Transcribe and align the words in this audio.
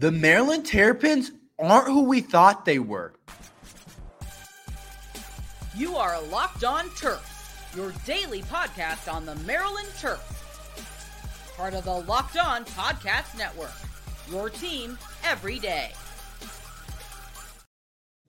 The 0.00 0.12
Maryland 0.12 0.64
Terrapins 0.64 1.32
aren't 1.58 1.88
who 1.88 2.04
we 2.04 2.20
thought 2.20 2.64
they 2.64 2.78
were. 2.78 3.14
You 5.76 5.96
are 5.96 6.22
Locked 6.26 6.62
On 6.62 6.84
Terps, 6.90 7.74
your 7.74 7.92
daily 8.06 8.42
podcast 8.42 9.12
on 9.12 9.26
the 9.26 9.34
Maryland 9.44 9.88
Terps. 9.98 10.20
Part 11.56 11.74
of 11.74 11.82
the 11.84 11.94
Locked 11.94 12.36
On 12.36 12.64
Podcast 12.64 13.36
Network. 13.36 13.72
Your 14.30 14.50
team 14.50 14.96
every 15.24 15.58
day. 15.58 15.90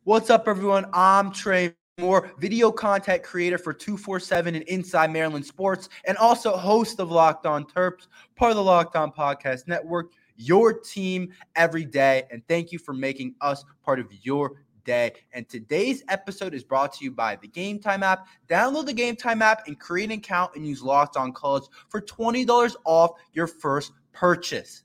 What's 0.05 0.31
up, 0.31 0.47
everyone? 0.47 0.87
I'm 0.91 1.31
Tre 1.31 1.75
Moore, 1.99 2.31
video 2.39 2.71
content 2.71 3.21
creator 3.21 3.59
for 3.59 3.73
247 3.73 4.55
and 4.55 4.63
Inside 4.63 5.11
Maryland 5.11 5.45
Sports, 5.45 5.89
and 6.05 6.17
also 6.17 6.57
host 6.57 6.99
of 6.99 7.11
Locked 7.11 7.45
On 7.45 7.63
Terps, 7.63 8.07
part 8.35 8.49
of 8.49 8.57
the 8.57 8.63
Locked 8.63 8.95
On 8.95 9.11
Podcast 9.11 9.67
Network 9.67 10.13
your 10.39 10.73
team 10.73 11.31
every 11.55 11.85
day. 11.85 12.23
And 12.31 12.41
thank 12.47 12.71
you 12.71 12.79
for 12.79 12.93
making 12.93 13.35
us 13.41 13.63
part 13.83 13.99
of 13.99 14.07
your 14.23 14.53
day. 14.85 15.11
And 15.33 15.47
today's 15.47 16.01
episode 16.07 16.53
is 16.53 16.63
brought 16.63 16.93
to 16.93 17.03
you 17.03 17.11
by 17.11 17.35
the 17.35 17.47
Game 17.47 17.79
Time 17.79 18.01
app. 18.01 18.27
Download 18.47 18.85
the 18.85 18.93
Game 18.93 19.15
Time 19.15 19.41
app 19.41 19.67
and 19.67 19.79
create 19.79 20.05
an 20.05 20.17
account 20.17 20.55
and 20.55 20.65
use 20.65 20.81
Locked 20.81 21.17
On 21.17 21.33
College 21.33 21.65
for 21.89 22.01
$20 22.01 22.75
off 22.85 23.11
your 23.33 23.47
first 23.47 23.91
purchase. 24.13 24.83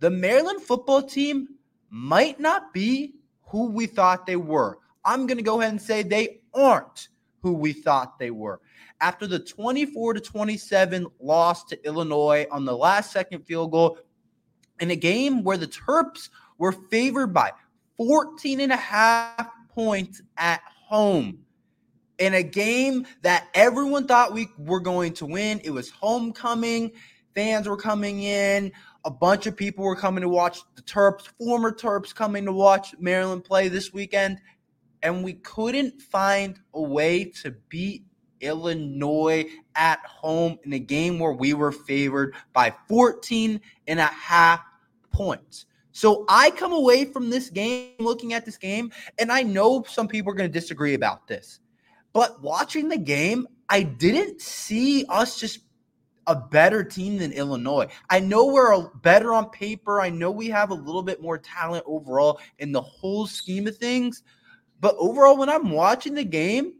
The 0.00 0.10
Maryland 0.10 0.60
football 0.60 1.02
team 1.02 1.48
might 1.88 2.40
not 2.40 2.72
be 2.74 3.14
who 3.44 3.70
we 3.70 3.86
thought 3.86 4.26
they 4.26 4.36
were. 4.36 4.78
I'm 5.04 5.26
going 5.26 5.38
to 5.38 5.44
go 5.44 5.60
ahead 5.60 5.72
and 5.72 5.80
say 5.80 6.02
they 6.02 6.40
aren't 6.52 7.08
who 7.42 7.52
we 7.52 7.72
thought 7.72 8.18
they 8.18 8.30
were. 8.30 8.60
After 9.00 9.26
the 9.26 9.38
24 9.38 10.14
to 10.14 10.20
27 10.20 11.06
loss 11.20 11.64
to 11.64 11.86
Illinois 11.86 12.46
on 12.50 12.64
the 12.64 12.76
last 12.76 13.12
second 13.12 13.44
field 13.46 13.70
goal, 13.70 13.98
in 14.80 14.90
a 14.90 14.96
game 14.96 15.44
where 15.44 15.56
the 15.56 15.66
Terps 15.66 16.30
were 16.58 16.72
favored 16.72 17.28
by 17.28 17.52
14 17.96 18.60
and 18.60 18.72
a 18.72 18.76
half 18.76 19.48
points 19.68 20.22
at 20.36 20.62
home. 20.88 21.38
In 22.18 22.34
a 22.34 22.42
game 22.42 23.06
that 23.22 23.48
everyone 23.54 24.06
thought 24.06 24.34
we 24.34 24.48
were 24.58 24.80
going 24.80 25.14
to 25.14 25.26
win, 25.26 25.60
it 25.64 25.70
was 25.70 25.90
homecoming. 25.90 26.92
Fans 27.34 27.68
were 27.68 27.76
coming 27.76 28.22
in. 28.22 28.72
A 29.04 29.10
bunch 29.10 29.46
of 29.46 29.56
people 29.56 29.84
were 29.84 29.96
coming 29.96 30.20
to 30.22 30.28
watch 30.28 30.60
the 30.74 30.82
Terps, 30.82 31.28
former 31.38 31.72
Terps 31.72 32.14
coming 32.14 32.44
to 32.44 32.52
watch 32.52 32.94
Maryland 32.98 33.44
play 33.44 33.68
this 33.68 33.92
weekend. 33.92 34.38
And 35.02 35.24
we 35.24 35.34
couldn't 35.34 36.02
find 36.02 36.58
a 36.74 36.82
way 36.82 37.24
to 37.42 37.52
beat 37.70 38.04
Illinois 38.40 39.46
at 39.74 40.00
home 40.04 40.58
in 40.64 40.72
a 40.72 40.78
game 40.78 41.18
where 41.18 41.32
we 41.32 41.54
were 41.54 41.72
favored 41.72 42.34
by 42.52 42.74
14 42.88 43.60
and 43.86 44.00
a 44.00 44.04
half 44.04 44.60
points. 45.12 45.66
So 45.92 46.24
I 46.28 46.50
come 46.50 46.72
away 46.72 47.04
from 47.04 47.30
this 47.30 47.50
game 47.50 47.94
looking 47.98 48.32
at 48.32 48.44
this 48.44 48.56
game, 48.56 48.92
and 49.18 49.32
I 49.32 49.42
know 49.42 49.84
some 49.88 50.08
people 50.08 50.32
are 50.32 50.36
going 50.36 50.50
to 50.50 50.60
disagree 50.60 50.94
about 50.94 51.26
this, 51.26 51.60
but 52.12 52.40
watching 52.42 52.88
the 52.88 52.98
game, 52.98 53.46
I 53.68 53.82
didn't 53.82 54.40
see 54.40 55.04
us 55.08 55.38
just 55.38 55.60
a 56.26 56.34
better 56.34 56.84
team 56.84 57.18
than 57.18 57.32
Illinois. 57.32 57.88
I 58.08 58.20
know 58.20 58.46
we're 58.46 58.88
better 59.02 59.34
on 59.34 59.50
paper. 59.50 60.00
I 60.00 60.10
know 60.10 60.30
we 60.30 60.48
have 60.48 60.70
a 60.70 60.74
little 60.74 61.02
bit 61.02 61.20
more 61.20 61.38
talent 61.38 61.84
overall 61.86 62.40
in 62.58 62.72
the 62.72 62.80
whole 62.80 63.26
scheme 63.26 63.66
of 63.66 63.76
things. 63.76 64.22
But 64.80 64.94
overall, 64.98 65.36
when 65.36 65.48
I'm 65.48 65.70
watching 65.70 66.14
the 66.14 66.24
game, 66.24 66.74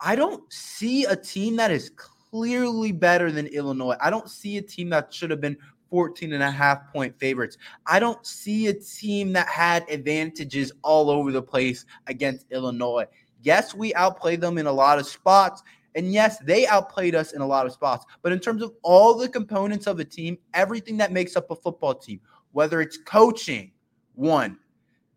I 0.00 0.14
don't 0.14 0.50
see 0.52 1.04
a 1.04 1.16
team 1.16 1.56
that 1.56 1.70
is 1.70 1.90
clearly 1.90 2.92
better 2.92 3.30
than 3.32 3.46
Illinois. 3.48 3.96
I 4.00 4.08
don't 4.08 4.30
see 4.30 4.56
a 4.56 4.62
team 4.62 4.90
that 4.90 5.12
should 5.12 5.30
have 5.30 5.40
been 5.40 5.58
14 5.90 6.32
and 6.32 6.42
a 6.42 6.50
half 6.50 6.92
point 6.92 7.18
favorites. 7.18 7.58
I 7.86 7.98
don't 7.98 8.24
see 8.24 8.68
a 8.68 8.74
team 8.74 9.32
that 9.32 9.48
had 9.48 9.88
advantages 9.90 10.72
all 10.82 11.10
over 11.10 11.32
the 11.32 11.42
place 11.42 11.84
against 12.06 12.46
Illinois. 12.50 13.06
Yes, 13.42 13.74
we 13.74 13.92
outplayed 13.94 14.40
them 14.40 14.58
in 14.58 14.66
a 14.66 14.72
lot 14.72 14.98
of 14.98 15.06
spots. 15.06 15.62
And 15.96 16.12
yes, 16.12 16.38
they 16.38 16.66
outplayed 16.66 17.14
us 17.14 17.32
in 17.32 17.40
a 17.40 17.46
lot 17.46 17.66
of 17.66 17.72
spots. 17.72 18.06
But 18.22 18.32
in 18.32 18.38
terms 18.38 18.62
of 18.62 18.72
all 18.82 19.14
the 19.14 19.28
components 19.28 19.86
of 19.86 19.98
a 19.98 20.04
team, 20.04 20.38
everything 20.54 20.96
that 20.98 21.12
makes 21.12 21.36
up 21.36 21.50
a 21.50 21.56
football 21.56 21.94
team, 21.94 22.20
whether 22.52 22.80
it's 22.80 22.96
coaching, 22.96 23.72
one, 24.14 24.58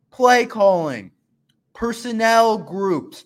play 0.10 0.46
calling, 0.46 1.12
personnel 1.74 2.58
groups, 2.58 3.26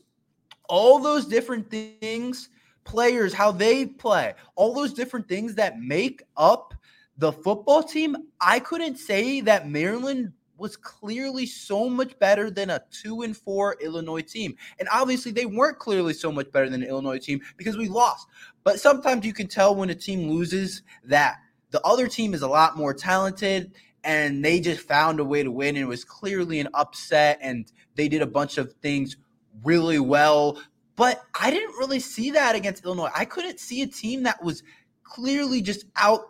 all 0.67 0.99
those 0.99 1.25
different 1.25 1.69
things, 1.69 2.49
players, 2.83 3.33
how 3.33 3.51
they 3.51 3.85
play, 3.85 4.33
all 4.55 4.73
those 4.73 4.93
different 4.93 5.27
things 5.29 5.55
that 5.55 5.79
make 5.79 6.23
up 6.35 6.73
the 7.17 7.31
football 7.31 7.83
team, 7.83 8.15
I 8.39 8.59
couldn't 8.59 8.97
say 8.97 9.41
that 9.41 9.67
Maryland 9.67 10.33
was 10.57 10.75
clearly 10.75 11.45
so 11.45 11.89
much 11.89 12.17
better 12.19 12.49
than 12.49 12.69
a 12.69 12.81
two 12.91 13.21
and 13.21 13.35
four 13.35 13.75
Illinois 13.81 14.21
team. 14.21 14.55
And 14.79 14.87
obviously, 14.91 15.31
they 15.31 15.45
weren't 15.45 15.79
clearly 15.79 16.13
so 16.13 16.31
much 16.31 16.51
better 16.51 16.69
than 16.69 16.83
an 16.83 16.89
Illinois 16.89 17.19
team 17.19 17.41
because 17.57 17.77
we 17.77 17.89
lost. 17.89 18.27
But 18.63 18.79
sometimes 18.79 19.25
you 19.25 19.33
can 19.33 19.47
tell 19.47 19.75
when 19.75 19.89
a 19.89 19.95
team 19.95 20.29
loses 20.31 20.81
that 21.05 21.37
the 21.71 21.81
other 21.81 22.07
team 22.07 22.33
is 22.33 22.41
a 22.41 22.47
lot 22.47 22.77
more 22.77 22.93
talented 22.93 23.73
and 24.03 24.43
they 24.43 24.59
just 24.59 24.87
found 24.87 25.19
a 25.19 25.25
way 25.25 25.43
to 25.43 25.51
win. 25.51 25.75
And 25.75 25.83
it 25.83 25.87
was 25.87 26.03
clearly 26.03 26.59
an 26.59 26.69
upset 26.73 27.39
and 27.41 27.71
they 27.95 28.07
did 28.07 28.21
a 28.21 28.27
bunch 28.27 28.57
of 28.57 28.73
things 28.73 29.17
really 29.63 29.99
well. 29.99 30.61
But 30.95 31.21
I 31.39 31.51
didn't 31.51 31.75
really 31.77 31.99
see 31.99 32.31
that 32.31 32.55
against 32.55 32.85
Illinois. 32.85 33.11
I 33.15 33.25
couldn't 33.25 33.59
see 33.59 33.81
a 33.83 33.87
team 33.87 34.23
that 34.23 34.43
was 34.43 34.63
clearly 35.03 35.61
just 35.61 35.85
out 35.95 36.21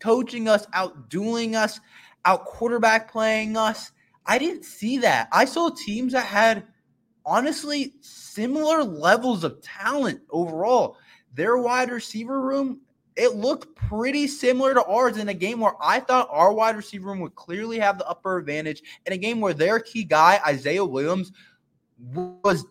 coaching 0.00 0.48
us, 0.48 0.66
out 0.72 1.08
dueling 1.08 1.56
us, 1.56 1.80
out 2.24 2.44
quarterback 2.44 3.10
playing 3.10 3.56
us. 3.56 3.92
I 4.26 4.38
didn't 4.38 4.64
see 4.64 4.98
that. 4.98 5.28
I 5.32 5.44
saw 5.44 5.70
teams 5.70 6.12
that 6.12 6.26
had 6.26 6.64
honestly 7.24 7.94
similar 8.00 8.82
levels 8.82 9.44
of 9.44 9.60
talent 9.62 10.20
overall. 10.30 10.96
Their 11.34 11.58
wide 11.58 11.90
receiver 11.90 12.40
room, 12.40 12.80
it 13.16 13.34
looked 13.34 13.76
pretty 13.76 14.26
similar 14.26 14.74
to 14.74 14.84
ours 14.84 15.16
in 15.16 15.28
a 15.28 15.34
game 15.34 15.60
where 15.60 15.74
I 15.80 16.00
thought 16.00 16.28
our 16.30 16.52
wide 16.52 16.76
receiver 16.76 17.08
room 17.08 17.20
would 17.20 17.34
clearly 17.34 17.78
have 17.78 17.98
the 17.98 18.08
upper 18.08 18.38
advantage. 18.38 18.82
In 19.06 19.12
a 19.12 19.18
game 19.18 19.40
where 19.40 19.54
their 19.54 19.80
key 19.80 20.04
guy, 20.04 20.40
Isaiah 20.46 20.84
Williams, 20.84 21.32
was 22.14 22.64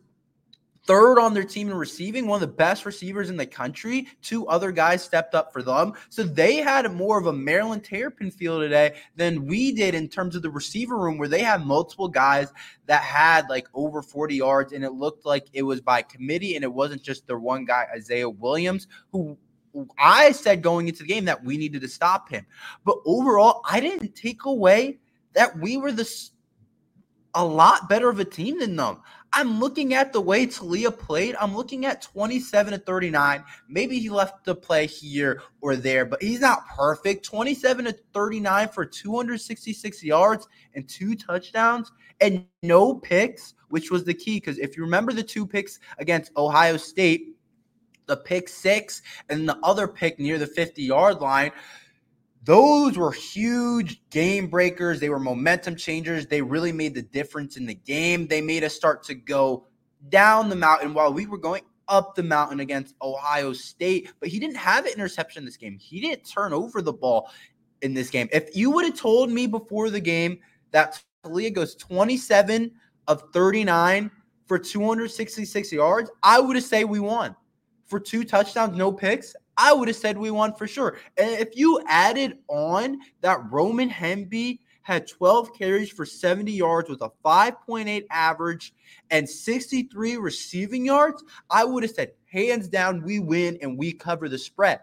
third 0.89 1.19
on 1.19 1.35
their 1.35 1.43
team 1.43 1.69
in 1.69 1.77
receiving, 1.77 2.25
one 2.25 2.41
of 2.41 2.49
the 2.49 2.55
best 2.55 2.83
receivers 2.83 3.29
in 3.29 3.37
the 3.37 3.45
country. 3.45 4.07
Two 4.23 4.47
other 4.47 4.71
guys 4.71 5.03
stepped 5.03 5.35
up 5.35 5.53
for 5.53 5.61
them. 5.61 5.93
So 6.09 6.23
they 6.23 6.55
had 6.55 6.91
more 6.91 7.19
of 7.19 7.27
a 7.27 7.31
Maryland 7.31 7.83
Terrapin 7.83 8.31
feel 8.31 8.59
today 8.59 8.95
than 9.15 9.45
we 9.45 9.71
did 9.71 9.93
in 9.93 10.09
terms 10.09 10.35
of 10.35 10.41
the 10.41 10.49
receiver 10.49 10.97
room, 10.97 11.19
where 11.19 11.27
they 11.27 11.43
had 11.43 11.63
multiple 11.63 12.07
guys 12.07 12.51
that 12.87 13.03
had 13.03 13.47
like 13.51 13.67
over 13.75 14.01
40 14.01 14.35
yards, 14.35 14.73
and 14.73 14.83
it 14.83 14.93
looked 14.93 15.27
like 15.27 15.45
it 15.53 15.61
was 15.61 15.79
by 15.79 16.01
committee, 16.01 16.55
and 16.55 16.63
it 16.63 16.73
wasn't 16.73 17.03
just 17.03 17.27
their 17.27 17.37
one 17.37 17.65
guy, 17.65 17.85
Isaiah 17.95 18.27
Williams, 18.27 18.87
who 19.11 19.37
I 19.99 20.31
said 20.31 20.63
going 20.63 20.87
into 20.87 21.03
the 21.03 21.07
game 21.09 21.25
that 21.25 21.43
we 21.43 21.59
needed 21.59 21.81
to 21.81 21.87
stop 21.87 22.29
him. 22.29 22.47
But 22.83 22.97
overall, 23.05 23.61
I 23.69 23.79
didn't 23.79 24.15
take 24.15 24.45
away 24.45 24.97
that 25.33 25.55
we 25.59 25.77
were 25.77 25.91
the 25.91 26.29
a 27.39 27.45
lot 27.45 27.87
better 27.87 28.09
of 28.09 28.19
a 28.19 28.25
team 28.25 28.59
than 28.59 28.75
them. 28.75 29.01
I'm 29.31 29.61
looking 29.61 29.93
at 29.93 30.11
the 30.11 30.19
way 30.19 30.45
Taulia 30.45 30.95
played. 30.97 31.37
I'm 31.39 31.55
looking 31.55 31.85
at 31.85 32.01
27 32.01 32.73
to 32.73 32.79
39. 32.79 33.43
Maybe 33.69 33.97
he 33.97 34.09
left 34.09 34.43
the 34.43 34.55
play 34.55 34.87
here 34.87 35.41
or 35.61 35.77
there, 35.77 36.05
but 36.05 36.21
he's 36.21 36.41
not 36.41 36.67
perfect. 36.67 37.23
27 37.23 37.85
to 37.85 37.95
39 38.13 38.67
for 38.69 38.85
266 38.85 40.03
yards 40.03 40.47
and 40.73 40.89
two 40.89 41.15
touchdowns 41.15 41.91
and 42.19 42.45
no 42.61 42.95
picks, 42.95 43.53
which 43.69 43.89
was 43.89 44.03
the 44.03 44.13
key. 44.13 44.35
Because 44.35 44.57
if 44.57 44.75
you 44.75 44.83
remember 44.83 45.13
the 45.13 45.23
two 45.23 45.47
picks 45.47 45.79
against 45.97 46.33
Ohio 46.35 46.75
State, 46.75 47.37
the 48.07 48.17
pick 48.17 48.49
six 48.49 49.01
and 49.29 49.47
the 49.47 49.57
other 49.63 49.87
pick 49.87 50.19
near 50.19 50.37
the 50.37 50.47
50 50.47 50.83
yard 50.83 51.21
line, 51.21 51.51
those 52.43 52.97
were 52.97 53.11
huge 53.11 54.01
game 54.09 54.47
breakers. 54.47 54.99
They 54.99 55.09
were 55.09 55.19
momentum 55.19 55.75
changers. 55.75 56.25
They 56.25 56.41
really 56.41 56.71
made 56.71 56.95
the 56.95 57.01
difference 57.01 57.57
in 57.57 57.65
the 57.65 57.75
game. 57.75 58.27
They 58.27 58.41
made 58.41 58.63
us 58.63 58.73
start 58.73 59.03
to 59.03 59.15
go 59.15 59.67
down 60.09 60.49
the 60.49 60.55
mountain 60.55 60.93
while 60.93 61.11
we 61.11 61.25
were 61.25 61.37
going 61.37 61.63
up 61.89 62.15
the 62.15 62.23
mountain 62.23 62.61
against 62.61 62.95
Ohio 63.01 63.51
State. 63.51 64.13
But 64.19 64.29
he 64.29 64.39
didn't 64.39 64.55
have 64.55 64.85
an 64.85 64.93
interception 64.93 65.43
this 65.43 65.57
game. 65.57 65.77
He 65.77 65.99
didn't 65.99 66.23
turn 66.23 66.53
over 66.53 66.81
the 66.81 66.93
ball 66.93 67.29
in 67.81 67.93
this 67.93 68.09
game. 68.09 68.29
If 68.31 68.55
you 68.55 68.71
would 68.71 68.85
have 68.85 68.97
told 68.97 69.31
me 69.31 69.47
before 69.47 69.89
the 69.89 69.99
game 69.99 70.39
that 70.71 71.01
Taulia 71.25 71.53
goes 71.53 71.75
27 71.75 72.71
of 73.07 73.23
39 73.33 74.11
for 74.45 74.57
266 74.57 75.71
yards, 75.71 76.09
I 76.23 76.39
would 76.39 76.55
have 76.55 76.65
said 76.65 76.85
we 76.85 76.99
won. 76.99 77.35
For 77.85 77.99
two 77.99 78.23
touchdowns, 78.23 78.77
no 78.77 78.91
picks, 78.91 79.35
I 79.61 79.73
would 79.73 79.89
have 79.89 79.97
said 79.97 80.17
we 80.17 80.31
won 80.31 80.55
for 80.55 80.67
sure. 80.67 80.99
And 81.17 81.31
if 81.31 81.57
you 81.57 81.81
added 81.85 82.37
on 82.47 83.01
that 83.19 83.41
Roman 83.51 83.89
Hemby 83.89 84.59
had 84.83 85.05
12 85.05 85.53
carries 85.53 85.91
for 85.91 86.05
70 86.05 86.49
yards 86.49 86.89
with 86.89 87.01
a 87.01 87.11
5.8 87.25 88.05
average 88.09 88.73
and 89.11 89.29
63 89.29 90.15
receiving 90.15 90.85
yards, 90.85 91.21
I 91.49 91.65
would 91.65 91.83
have 91.83 91.91
said, 91.91 92.13
hands 92.31 92.69
down, 92.69 93.03
we 93.03 93.19
win 93.19 93.57
and 93.61 93.77
we 93.77 93.91
cover 93.91 94.29
the 94.29 94.37
spread. 94.37 94.79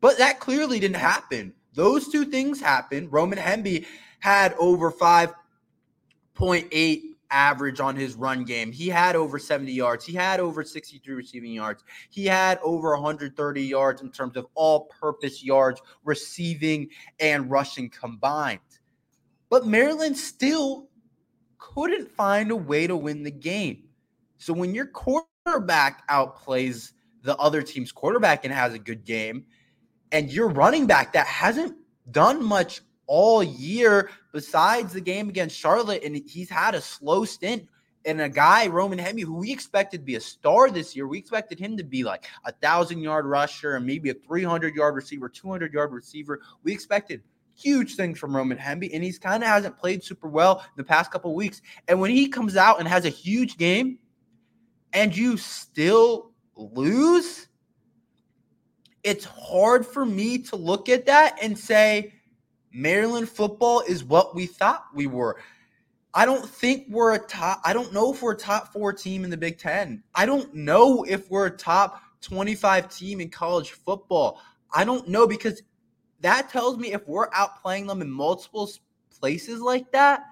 But 0.00 0.16
that 0.18 0.40
clearly 0.40 0.80
didn't 0.80 0.96
happen. 0.96 1.52
those 1.74 2.08
two 2.08 2.24
things 2.24 2.58
happened. 2.58 3.12
Roman 3.12 3.38
Hemby 3.38 3.84
had 4.20 4.54
over 4.58 4.90
5.8 4.90 7.02
average 7.30 7.80
on 7.80 7.96
his 7.96 8.14
run 8.14 8.44
game. 8.44 8.72
He 8.72 8.88
had 8.88 9.16
over 9.16 9.38
70 9.38 9.72
yards. 9.72 10.04
He 10.04 10.14
had 10.14 10.40
over 10.40 10.64
63 10.64 11.14
receiving 11.14 11.52
yards. 11.52 11.84
He 12.10 12.26
had 12.26 12.58
over 12.62 12.90
130 12.92 13.62
yards 13.62 14.02
in 14.02 14.10
terms 14.10 14.36
of 14.36 14.46
all 14.54 14.86
purpose 15.00 15.42
yards, 15.42 15.80
receiving 16.04 16.88
and 17.20 17.50
rushing 17.50 17.90
combined. 17.90 18.60
But 19.48 19.66
Maryland 19.66 20.16
still 20.16 20.88
couldn't 21.58 22.10
find 22.10 22.50
a 22.50 22.56
way 22.56 22.86
to 22.86 22.96
win 22.96 23.22
the 23.22 23.30
game. 23.30 23.84
So 24.38 24.52
when 24.52 24.74
your 24.74 24.86
quarterback 24.86 26.06
outplays 26.08 26.92
the 27.22 27.36
other 27.36 27.62
team's 27.62 27.92
quarterback 27.92 28.44
and 28.44 28.52
has 28.52 28.74
a 28.74 28.78
good 28.78 29.04
game, 29.04 29.44
and 30.12 30.30
your 30.30 30.48
running 30.48 30.86
back 30.86 31.12
that 31.12 31.26
hasn't 31.26 31.76
done 32.10 32.44
much 32.44 32.82
all 33.06 33.42
year 33.42 34.10
besides 34.32 34.92
the 34.92 35.00
game 35.00 35.28
against 35.28 35.56
Charlotte, 35.56 36.02
and 36.04 36.16
he's 36.16 36.50
had 36.50 36.74
a 36.74 36.80
slow 36.80 37.24
stint. 37.24 37.68
And 38.04 38.20
a 38.20 38.28
guy, 38.28 38.68
Roman 38.68 39.00
Hemby, 39.00 39.24
who 39.24 39.34
we 39.34 39.50
expected 39.50 39.98
to 39.98 40.04
be 40.04 40.14
a 40.14 40.20
star 40.20 40.70
this 40.70 40.94
year, 40.94 41.08
we 41.08 41.18
expected 41.18 41.58
him 41.58 41.76
to 41.76 41.82
be 41.82 42.04
like 42.04 42.24
a 42.44 42.52
thousand 42.52 43.00
yard 43.00 43.26
rusher 43.26 43.74
and 43.74 43.84
maybe 43.84 44.10
a 44.10 44.14
300 44.14 44.76
yard 44.76 44.94
receiver, 44.94 45.28
200 45.28 45.72
yard 45.72 45.92
receiver. 45.92 46.40
We 46.62 46.72
expected 46.72 47.22
huge 47.56 47.96
things 47.96 48.18
from 48.18 48.36
Roman 48.36 48.58
Hemby, 48.58 48.90
and 48.94 49.02
he's 49.02 49.18
kind 49.18 49.42
of 49.42 49.48
hasn't 49.48 49.76
played 49.76 50.04
super 50.04 50.28
well 50.28 50.64
the 50.76 50.84
past 50.84 51.10
couple 51.10 51.34
weeks. 51.34 51.62
And 51.88 52.00
when 52.00 52.10
he 52.10 52.28
comes 52.28 52.56
out 52.56 52.78
and 52.78 52.86
has 52.86 53.06
a 53.06 53.10
huge 53.10 53.56
game, 53.56 53.98
and 54.92 55.16
you 55.16 55.36
still 55.36 56.32
lose, 56.54 57.48
it's 59.02 59.24
hard 59.24 59.84
for 59.84 60.06
me 60.06 60.38
to 60.38 60.56
look 60.56 60.88
at 60.88 61.06
that 61.06 61.38
and 61.42 61.58
say, 61.58 62.12
Maryland 62.76 63.26
football 63.26 63.80
is 63.88 64.04
what 64.04 64.34
we 64.34 64.44
thought 64.44 64.84
we 64.94 65.06
were. 65.06 65.40
I 66.12 66.26
don't 66.26 66.46
think 66.46 66.84
we're 66.90 67.14
a 67.14 67.18
top, 67.18 67.62
I 67.64 67.72
don't 67.72 67.90
know 67.90 68.12
if 68.12 68.20
we're 68.20 68.32
a 68.32 68.36
top 68.36 68.70
four 68.70 68.92
team 68.92 69.24
in 69.24 69.30
the 69.30 69.36
Big 69.36 69.58
Ten. 69.58 70.02
I 70.14 70.26
don't 70.26 70.54
know 70.54 71.02
if 71.04 71.30
we're 71.30 71.46
a 71.46 71.50
top 71.50 72.02
25 72.20 72.94
team 72.94 73.20
in 73.22 73.30
college 73.30 73.70
football. 73.70 74.42
I 74.74 74.84
don't 74.84 75.08
know 75.08 75.26
because 75.26 75.62
that 76.20 76.50
tells 76.50 76.76
me 76.76 76.92
if 76.92 77.08
we're 77.08 77.30
outplaying 77.30 77.86
them 77.86 78.02
in 78.02 78.10
multiple 78.10 78.70
places 79.20 79.62
like 79.62 79.90
that, 79.92 80.24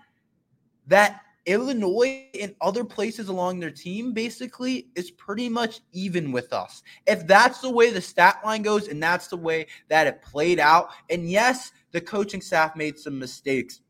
that 0.88 1.23
Illinois 1.46 2.26
and 2.41 2.55
other 2.61 2.85
places 2.85 3.29
along 3.29 3.61
their 3.61 3.70
team 3.70 4.12
basically 4.12 4.88
is 4.94 5.11
pretty 5.11 5.49
much 5.49 5.81
even 5.93 6.32
with 6.32 6.52
us. 6.52 6.82
If 7.06 7.26
that's 7.26 7.61
the 7.61 7.70
way 7.70 7.91
the 7.91 8.00
stat 8.00 8.41
line 8.44 8.62
goes 8.62 8.88
and 8.88 9.02
that's 9.02 9.29
the 9.29 9.37
way 9.37 9.67
that 9.88 10.06
it 10.06 10.23
played 10.23 10.58
out, 10.58 10.88
and 11.11 11.31
yes, 11.31 11.73
the 11.93 12.00
coaching 12.00 12.41
staff 12.41 12.76
made 12.76 12.99
some 12.99 13.19
mistakes. 13.19 13.81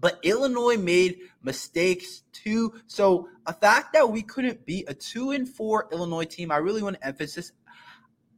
But 0.00 0.20
Illinois 0.22 0.76
made 0.76 1.18
mistakes 1.42 2.22
too. 2.32 2.74
So 2.86 3.28
a 3.46 3.52
fact 3.52 3.92
that 3.94 4.08
we 4.08 4.22
couldn't 4.22 4.64
beat 4.64 4.88
a 4.88 4.94
two 4.94 5.32
and 5.32 5.48
four 5.48 5.88
Illinois 5.90 6.24
team, 6.24 6.52
I 6.52 6.58
really 6.58 6.82
want 6.82 7.00
to 7.00 7.06
emphasize. 7.06 7.52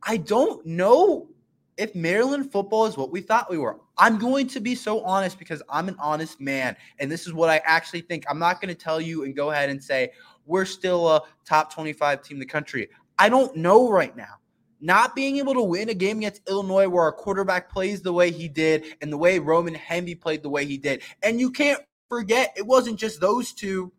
I 0.03 0.17
don't 0.17 0.65
know 0.65 1.29
if 1.77 1.95
Maryland 1.95 2.53
football 2.53 2.87
is 2.87 2.97
what 2.97 3.11
we 3.11 3.21
thought 3.21 3.51
we 3.51 3.59
were. 3.59 3.79
I'm 3.97 4.19
going 4.19 4.47
to 4.49 4.61
be 4.61 4.75
so 4.75 5.01
honest 5.01 5.39
because 5.39 5.63
I'm 5.69 5.89
an 5.89 5.97
honest 5.99 6.41
man. 6.41 6.77
And 6.99 7.11
this 7.11 7.27
is 7.27 7.33
what 7.33 7.51
I 7.51 7.61
actually 7.65 8.03
think. 8.03 8.25
I'm 8.29 8.39
not 8.39 8.61
going 8.61 8.75
to 8.75 8.81
tell 8.81 9.01
you 9.01 9.25
and 9.25 9.35
go 9.35 9.51
ahead 9.51 9.71
and 9.71 9.83
say 9.83 10.13
we're 10.47 10.65
still 10.65 11.09
a 11.09 11.23
top 11.45 11.73
25 11.73 12.23
team 12.23 12.37
in 12.37 12.41
the 12.41 12.47
country. 12.47 12.89
I 13.19 13.29
don't 13.29 13.57
know 13.57 13.91
right 13.91 14.17
now 14.17 14.41
not 14.81 15.15
being 15.15 15.37
able 15.37 15.55
to 15.55 15.63
win 15.63 15.89
a 15.91 15.95
game 15.95 16.19
against 16.19 16.49
Illinois 16.49 16.89
where 16.89 17.05
our 17.05 17.13
quarterback 17.13 17.71
plays 17.71 18.01
the 18.01 18.13
way 18.13 18.31
he 18.31 18.49
did 18.49 18.85
and 19.03 19.13
the 19.13 19.19
way 19.19 19.39
Roman 19.39 19.75
Hemby 19.75 20.19
played 20.21 20.43
the 20.43 20.49
way 20.49 20.65
he 20.65 20.79
did. 20.79 21.03
And 21.23 21.39
you 21.39 21.51
can't 21.51 21.83
forget, 22.09 22.53
it 22.57 22.67
wasn't 22.67 22.99
just 22.99 23.21
those 23.21 23.53
two. 23.53 23.93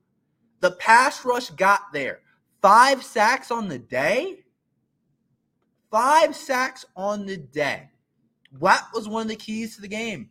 The 0.59 0.71
pass 0.71 1.23
rush 1.23 1.49
got 1.51 1.81
there. 1.93 2.19
Five 2.61 3.03
sacks 3.03 3.51
on 3.51 3.67
the 3.67 3.79
day. 3.79 4.43
Five 5.91 6.35
sacks 6.35 6.85
on 6.95 7.25
the 7.25 7.37
day. 7.37 7.89
What 8.57 8.81
was 8.93 9.07
one 9.07 9.23
of 9.23 9.27
the 9.27 9.35
keys 9.35 9.75
to 9.75 9.81
the 9.81 9.87
game? 9.87 10.29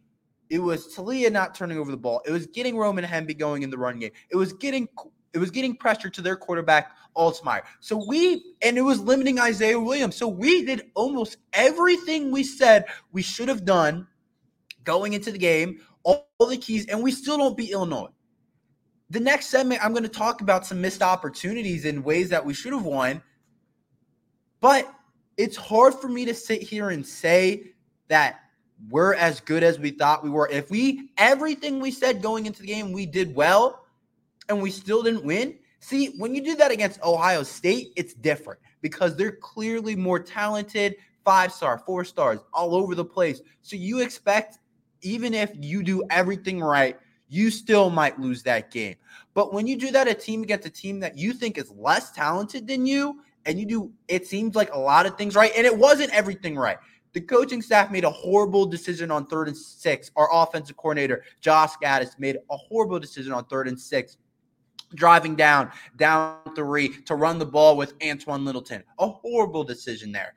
It 0.49 0.59
was 0.59 0.95
Taulia 0.95 1.31
not 1.31 1.55
turning 1.55 1.79
over 1.79 1.91
the 1.91 1.97
ball. 1.97 2.23
It 2.27 2.33
was 2.33 2.47
getting 2.47 2.77
Roman 2.77 3.05
Hemby 3.05 3.39
going 3.39 3.63
in 3.63 3.71
the 3.71 3.79
run 3.79 3.99
game. 3.99 4.11
It 4.31 4.37
was 4.37 4.53
getting 4.53 4.89
it 5.33 5.39
was 5.39 5.51
getting 5.51 5.77
pressure 5.77 6.11
to 6.11 6.23
their 6.23 6.37
quarterback, 6.37 6.91
Altmyer. 7.17 7.63
So 7.79 8.05
we, 8.09 8.55
and 8.63 8.77
it 8.77 8.83
was 8.83 8.99
limiting 9.01 9.39
Isaiah 9.39 9.79
Williams. 9.79 10.17
So 10.17 10.27
we 10.27 10.65
did 10.65 10.91
almost 10.95 11.37
everything 11.53 12.33
we 12.33 12.43
said 12.43 12.87
we 13.13 13.23
should 13.23 13.49
have 13.49 13.65
done 13.65 14.09
going 14.83 15.13
into 15.13 15.31
the 15.31 15.39
game, 15.39 15.81
all, 16.03 16.29
the 16.41 16.57
keys, 16.57 16.87
and 16.87 17.01
we 17.01 17.13
still 17.13 17.39
don't 17.39 17.57
beat 17.57 17.71
Illinois. 17.71 18.09
The 19.11 19.21
next 19.21 19.47
segment, 19.47 19.85
I'm 19.85 19.93
going 19.93 20.03
to 20.03 20.09
talk 20.09 20.41
about 20.41 20.67
some 20.67 20.81
missed 20.81 21.03
opportunities 21.03 21.85
in 21.85 22.03
ways 22.03 22.29
that 22.31 22.45
we 22.45 22.55
should 22.55 22.73
have 22.73 22.85
won. 22.85 23.23
But 24.61 24.93
it's 25.41 25.57
hard 25.57 25.95
for 25.95 26.09
me 26.09 26.27
to 26.27 26.35
sit 26.35 26.61
here 26.61 26.91
and 26.91 27.05
say 27.05 27.73
that 28.09 28.41
we're 28.91 29.15
as 29.15 29.41
good 29.41 29.63
as 29.63 29.79
we 29.79 29.91
thought 29.91 30.23
we 30.23 30.29
were. 30.29 30.47
If 30.49 30.71
we, 30.71 31.09
everything 31.17 31.81
we 31.81 31.91
said 31.91 32.21
going 32.21 32.45
into 32.45 32.61
the 32.61 32.67
game, 32.67 32.93
we 32.93 33.07
did 33.07 33.35
well 33.35 33.87
and 34.51 34.61
we 34.61 34.71
still 34.71 35.03
didn't 35.03 35.25
win. 35.25 35.59
See, 35.79 36.09
when 36.19 36.35
you 36.35 36.45
do 36.45 36.57
that 36.57 36.71
against 36.71 37.03
Ohio 37.03 37.43
State, 37.43 37.95
it's 37.97 38.13
different 38.13 38.61
because 38.83 39.17
they're 39.17 39.33
clearly 39.33 39.97
more 39.97 40.19
talented, 40.19 40.97
five 41.25 41.55
star, 41.55 41.79
four 41.87 42.05
stars, 42.05 42.41
all 42.53 42.75
over 42.75 42.95
the 42.95 43.05
place. 43.05 43.41
So 43.63 43.77
you 43.77 44.01
expect, 44.01 44.59
even 45.01 45.33
if 45.33 45.53
you 45.55 45.83
do 45.83 46.05
everything 46.11 46.61
right, 46.61 46.99
you 47.31 47.51
still 47.51 47.89
might 47.89 48.21
lose 48.21 48.43
that 48.43 48.71
game. 48.71 48.97
But 49.33 49.55
when 49.55 49.67
you 49.67 49.77
do 49.77 49.91
that, 49.93 50.07
a 50.07 50.13
team 50.13 50.43
against 50.43 50.67
a 50.67 50.71
team 50.71 51.01
that 51.01 51.17
you 51.17 51.33
think 51.33 51.57
is 51.57 51.71
less 51.71 52.11
talented 52.11 52.67
than 52.67 52.85
you, 52.85 53.23
and 53.47 53.59
you 53.59 53.67
do, 53.67 53.93
it 54.09 54.27
seems 54.27 54.55
like 54.55 54.73
a 54.73 54.79
lot 54.79 55.07
of 55.07 55.17
things 55.17 55.35
right, 55.35 55.53
and 55.57 55.67
it 55.67 55.77
wasn't 55.77 56.11
everything 56.11 56.57
right. 56.57 56.79
The 57.13 57.21
coaching 57.21 57.61
staff 57.61 57.91
made 57.91 58.05
a 58.05 58.11
horrible 58.11 58.67
decision 58.67 59.11
on 59.11 59.27
third 59.27 59.49
and 59.49 59.57
six. 59.57 60.11
Our 60.17 60.29
offensive 60.33 60.77
coordinator, 60.77 61.25
Josh 61.41 61.73
Gattis, 61.83 62.19
made 62.19 62.37
a 62.51 62.57
horrible 62.57 63.01
decision 63.01 63.33
on 63.33 63.45
third 63.47 63.67
and 63.67 63.81
six 63.81 64.17
driving 64.95 65.37
down, 65.37 65.71
down 65.97 66.39
three 66.55 66.89
to 67.03 67.15
run 67.15 67.39
the 67.39 67.47
ball 67.47 67.77
with 67.77 67.95
Antoine 68.05 68.45
Littleton. 68.45 68.83
A 68.99 69.09
horrible 69.09 69.65
decision 69.65 70.13
there. 70.13 70.35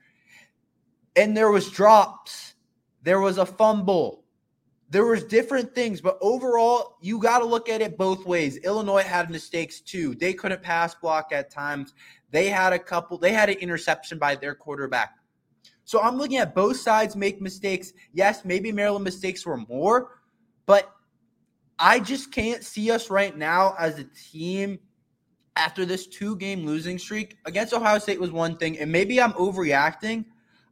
And 1.16 1.36
there 1.36 1.52
was 1.52 1.70
drops. 1.70 2.56
There 3.04 3.20
was 3.20 3.38
a 3.38 3.46
fumble. 3.46 4.24
There 4.90 5.06
was 5.06 5.24
different 5.24 5.74
things, 5.74 6.02
but 6.02 6.20
overall, 6.22 6.98
you 7.02 7.18
got 7.18 7.40
to 7.40 7.46
look 7.46 7.68
at 7.68 7.82
it 7.82 7.98
both 7.98 8.26
ways. 8.26 8.58
Illinois 8.58 9.02
had 9.02 9.32
mistakes 9.32 9.80
too. 9.80 10.14
They 10.16 10.34
couldn't 10.34 10.62
pass 10.62 10.94
block 10.94 11.32
at 11.32 11.50
times. 11.50 11.94
They 12.34 12.50
had 12.50 12.74
a 12.74 12.80
couple. 12.80 13.20
They 13.20 13.32
had 13.32 13.50
an 13.50 13.58
interception 13.60 14.18
by 14.18 14.36
their 14.36 14.56
quarterback. 14.56 15.12
So 15.86 16.02
I'm 16.02 16.18
looking 16.18 16.38
at 16.38 16.56
both 16.56 16.78
sides 16.78 17.16
make 17.16 17.40
mistakes. 17.40 17.94
Yes, 18.12 18.44
maybe 18.44 18.72
Maryland 18.72 19.04
mistakes 19.04 19.46
were 19.46 19.58
more, 19.70 20.20
but 20.66 20.92
I 21.78 22.00
just 22.00 22.32
can't 22.32 22.64
see 22.64 22.90
us 22.90 23.12
right 23.12 23.38
now 23.38 23.76
as 23.78 24.00
a 24.00 24.06
team 24.32 24.80
after 25.56 25.86
this 25.86 26.08
two 26.08 26.36
game 26.38 26.66
losing 26.66 26.98
streak. 26.98 27.38
Against 27.46 27.72
Ohio 27.72 28.00
State 28.00 28.20
was 28.20 28.32
one 28.32 28.58
thing, 28.58 28.80
and 28.80 28.92
maybe 28.92 29.22
I'm 29.22 29.34
overreacting. 29.34 30.26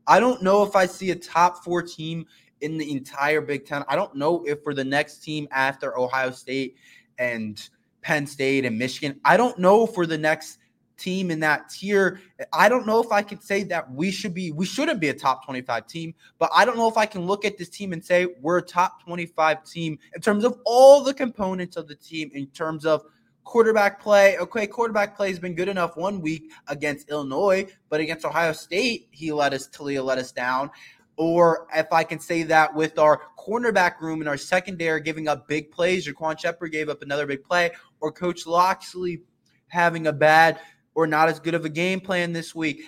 I 0.08 0.20
don't 0.20 0.42
know 0.42 0.64
if 0.64 0.76
I 0.76 0.88
see 0.88 1.12
a 1.12 1.16
top 1.16 1.64
four 1.64 1.84
team 1.84 2.26
in 2.62 2.80
the 2.80 2.92
entire 2.92 3.42
Big 3.42 3.68
Ten. 3.68 3.84
I 3.88 3.96
don't 3.96 4.16
know 4.16 4.44
if 4.48 4.66
we're 4.66 4.74
the 4.74 4.84
next 4.84 5.20
team 5.20 5.48
after 5.52 5.96
Ohio 5.96 6.32
State 6.32 6.76
and 7.20 7.70
Penn 8.02 8.26
State 8.26 8.66
and 8.66 8.80
Michigan. 8.80 9.20
I 9.24 9.38
don't 9.38 9.60
know 9.60 9.86
for 9.86 10.08
the 10.08 10.18
next 10.18 10.58
team 11.02 11.32
in 11.32 11.40
that 11.40 11.70
tier. 11.70 12.22
I 12.54 12.70
don't 12.70 12.86
know 12.86 13.02
if 13.02 13.12
I 13.12 13.22
could 13.22 13.42
say 13.42 13.64
that 13.64 13.92
we 13.92 14.12
should 14.12 14.34
be, 14.34 14.52
we 14.52 14.66
shouldn't 14.66 15.00
be 15.00 15.10
a 15.10 15.14
top 15.14 15.46
25 15.46 15.88
team, 15.88 16.14
but 16.40 16.50
I 16.56 16.64
don't 16.66 16.78
know 16.78 16.88
if 16.88 16.98
I 16.98 17.06
can 17.06 17.26
look 17.26 17.44
at 17.46 17.58
this 17.58 17.70
team 17.70 17.94
and 17.94 18.04
say 18.04 18.28
we're 18.40 18.60
a 18.60 18.62
top 18.62 19.04
25 19.04 19.64
team 19.64 19.98
in 20.16 20.22
terms 20.22 20.44
of 20.44 20.60
all 20.66 21.04
the 21.04 21.14
components 21.14 21.76
of 21.78 21.88
the 21.88 21.96
team, 21.96 22.32
in 22.34 22.48
terms 22.48 22.86
of 22.86 23.04
quarterback 23.44 24.00
play. 24.00 24.38
Okay, 24.38 24.68
quarterback 24.68 25.18
play 25.18 25.30
has 25.30 25.40
been 25.40 25.56
good 25.56 25.68
enough 25.68 25.98
one 25.98 26.22
week 26.22 26.52
against 26.68 27.10
Illinois, 27.10 27.68
but 27.90 28.00
against 28.00 28.26
Ohio 28.26 28.54
State, 28.54 29.08
he 29.12 29.32
let 29.32 29.54
us, 29.54 29.68
Taulia 29.68 30.04
let 30.04 30.18
us 30.18 30.32
down. 30.32 30.70
Or 31.18 31.68
if 31.76 31.92
I 31.92 32.04
can 32.04 32.20
say 32.20 32.44
that 32.44 32.74
with 32.74 32.98
our 32.98 33.22
cornerback 33.38 34.00
room 34.00 34.22
and 34.22 34.30
our 34.30 34.38
secondary 34.38 35.02
giving 35.02 35.28
up 35.28 35.48
big 35.48 35.72
plays, 35.72 36.08
Ja'Quan 36.08 36.40
Sheppard 36.40 36.72
gave 36.72 36.90
up 36.90 37.02
another 37.02 37.26
big 37.26 37.44
play, 37.44 37.72
or 38.00 38.12
Coach 38.12 38.48
Locksley 38.48 39.22
having 39.68 40.08
a 40.08 40.14
bad 40.14 40.60
or 40.96 41.08
not 41.08 41.30
as 41.30 41.40
good 41.40 41.54
of 41.54 41.66
a 41.66 41.70
game 41.70 42.00
plan 42.00 42.34
this 42.34 42.54
week. 42.54 42.84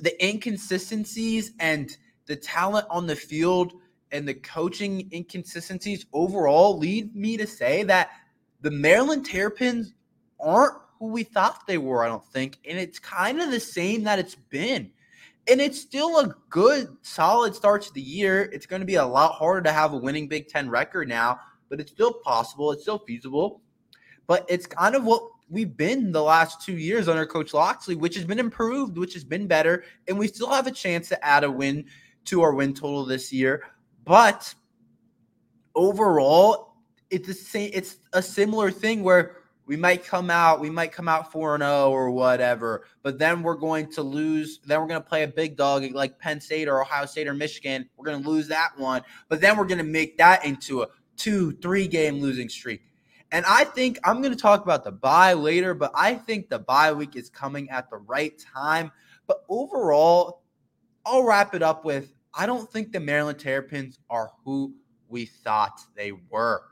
The 0.00 0.24
inconsistencies 0.24 1.52
and 1.60 1.94
the 2.26 2.36
talent 2.36 2.86
on 2.90 3.06
the 3.06 3.16
field 3.16 3.74
and 4.10 4.28
the 4.28 4.34
coaching 4.34 5.08
inconsistencies 5.12 6.06
overall 6.12 6.78
lead 6.78 7.14
me 7.16 7.36
to 7.36 7.46
say 7.46 7.82
that 7.84 8.10
the 8.60 8.70
Maryland 8.70 9.26
Terrapins 9.26 9.94
aren't 10.38 10.74
who 10.98 11.06
we 11.06 11.24
thought 11.24 11.66
they 11.66 11.78
were, 11.78 12.04
I 12.04 12.08
don't 12.08 12.24
think. 12.26 12.58
And 12.68 12.78
it's 12.78 12.98
kind 12.98 13.40
of 13.40 13.50
the 13.50 13.58
same 13.58 14.04
that 14.04 14.18
it's 14.18 14.36
been. 14.36 14.90
And 15.48 15.60
it's 15.60 15.80
still 15.80 16.20
a 16.20 16.34
good, 16.48 16.96
solid 17.02 17.56
start 17.56 17.82
to 17.82 17.92
the 17.92 18.00
year. 18.00 18.48
It's 18.52 18.66
going 18.66 18.80
to 18.80 18.86
be 18.86 18.94
a 18.94 19.04
lot 19.04 19.32
harder 19.32 19.62
to 19.62 19.72
have 19.72 19.92
a 19.92 19.96
winning 19.96 20.28
Big 20.28 20.46
Ten 20.46 20.70
record 20.70 21.08
now, 21.08 21.40
but 21.68 21.80
it's 21.80 21.90
still 21.90 22.12
possible. 22.12 22.70
It's 22.70 22.82
still 22.82 23.00
feasible. 23.00 23.60
But 24.28 24.46
it's 24.48 24.66
kind 24.66 24.94
of 24.94 25.04
what 25.04 25.22
we've 25.52 25.76
been 25.76 26.10
the 26.10 26.22
last 26.22 26.64
two 26.64 26.76
years 26.76 27.08
under 27.08 27.26
Coach 27.26 27.52
Locksley, 27.52 27.94
which 27.94 28.16
has 28.16 28.24
been 28.24 28.38
improved, 28.38 28.96
which 28.96 29.12
has 29.12 29.22
been 29.22 29.46
better. 29.46 29.84
And 30.08 30.18
we 30.18 30.26
still 30.26 30.50
have 30.50 30.66
a 30.66 30.72
chance 30.72 31.08
to 31.10 31.24
add 31.24 31.44
a 31.44 31.50
win 31.50 31.84
to 32.24 32.40
our 32.40 32.54
win 32.54 32.72
total 32.72 33.04
this 33.04 33.32
year. 33.32 33.62
But 34.04 34.52
overall, 35.74 36.76
it's 37.10 37.28
the 37.28 37.34
same. 37.34 37.70
It's 37.74 37.98
a 38.14 38.22
similar 38.22 38.70
thing 38.70 39.02
where 39.02 39.36
we 39.66 39.76
might 39.76 40.04
come 40.04 40.30
out, 40.30 40.58
we 40.58 40.70
might 40.70 40.90
come 40.90 41.06
out 41.06 41.30
4 41.30 41.54
and 41.54 41.62
0 41.62 41.90
or 41.90 42.10
whatever, 42.10 42.84
but 43.02 43.18
then 43.18 43.42
we're 43.42 43.54
going 43.54 43.90
to 43.92 44.02
lose. 44.02 44.58
Then 44.64 44.80
we're 44.80 44.88
going 44.88 45.02
to 45.02 45.08
play 45.08 45.22
a 45.22 45.28
big 45.28 45.56
dog 45.56 45.84
like 45.92 46.18
Penn 46.18 46.40
State 46.40 46.66
or 46.66 46.80
Ohio 46.80 47.06
State 47.06 47.28
or 47.28 47.34
Michigan. 47.34 47.88
We're 47.96 48.06
going 48.06 48.22
to 48.22 48.28
lose 48.28 48.48
that 48.48 48.70
one, 48.76 49.02
but 49.28 49.40
then 49.40 49.56
we're 49.56 49.66
going 49.66 49.78
to 49.78 49.84
make 49.84 50.16
that 50.18 50.44
into 50.44 50.82
a 50.82 50.88
two, 51.16 51.52
three 51.52 51.86
game 51.86 52.20
losing 52.20 52.48
streak. 52.48 52.82
And 53.32 53.44
I 53.46 53.64
think 53.64 53.98
I'm 54.04 54.22
going 54.22 54.34
to 54.34 54.40
talk 54.40 54.62
about 54.62 54.84
the 54.84 54.92
bye 54.92 55.32
later, 55.32 55.74
but 55.74 55.90
I 55.94 56.14
think 56.14 56.48
the 56.48 56.58
bye 56.58 56.92
week 56.92 57.16
is 57.16 57.28
coming 57.30 57.70
at 57.70 57.90
the 57.90 57.96
right 57.96 58.38
time. 58.54 58.92
But 59.26 59.42
overall, 59.48 60.42
I'll 61.04 61.24
wrap 61.24 61.54
it 61.54 61.62
up 61.62 61.84
with 61.84 62.12
I 62.34 62.46
don't 62.46 62.70
think 62.70 62.92
the 62.92 63.00
Maryland 63.00 63.38
Terrapins 63.38 63.98
are 64.08 64.30
who 64.44 64.74
we 65.08 65.26
thought 65.26 65.80
they 65.96 66.12
were 66.12 66.62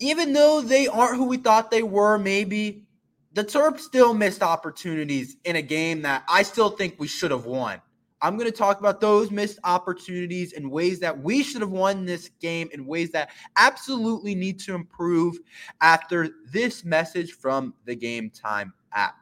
even 0.00 0.32
though 0.32 0.62
they 0.62 0.88
aren't 0.88 1.16
who 1.16 1.24
we 1.24 1.36
thought 1.36 1.70
they 1.70 1.82
were, 1.82 2.18
maybe 2.18 2.86
the 3.32 3.44
Terps 3.44 3.80
still 3.80 4.14
missed 4.14 4.42
opportunities 4.42 5.36
in 5.44 5.56
a 5.56 5.62
game 5.62 6.02
that 6.02 6.24
I 6.28 6.42
still 6.42 6.70
think 6.70 6.96
we 6.98 7.06
should 7.06 7.30
have 7.30 7.44
won. 7.44 7.80
I'm 8.22 8.36
going 8.36 8.50
to 8.50 8.56
talk 8.56 8.80
about 8.80 9.00
those 9.00 9.30
missed 9.30 9.58
opportunities 9.64 10.52
and 10.52 10.70
ways 10.70 11.00
that 11.00 11.18
we 11.22 11.42
should 11.42 11.62
have 11.62 11.70
won 11.70 12.04
this 12.04 12.30
game 12.40 12.68
and 12.72 12.86
ways 12.86 13.10
that 13.12 13.30
absolutely 13.56 14.34
need 14.34 14.60
to 14.60 14.74
improve 14.74 15.38
after 15.80 16.28
this 16.52 16.84
message 16.84 17.32
from 17.32 17.74
the 17.86 17.94
Game 17.94 18.30
Time 18.30 18.74
app. 18.92 19.14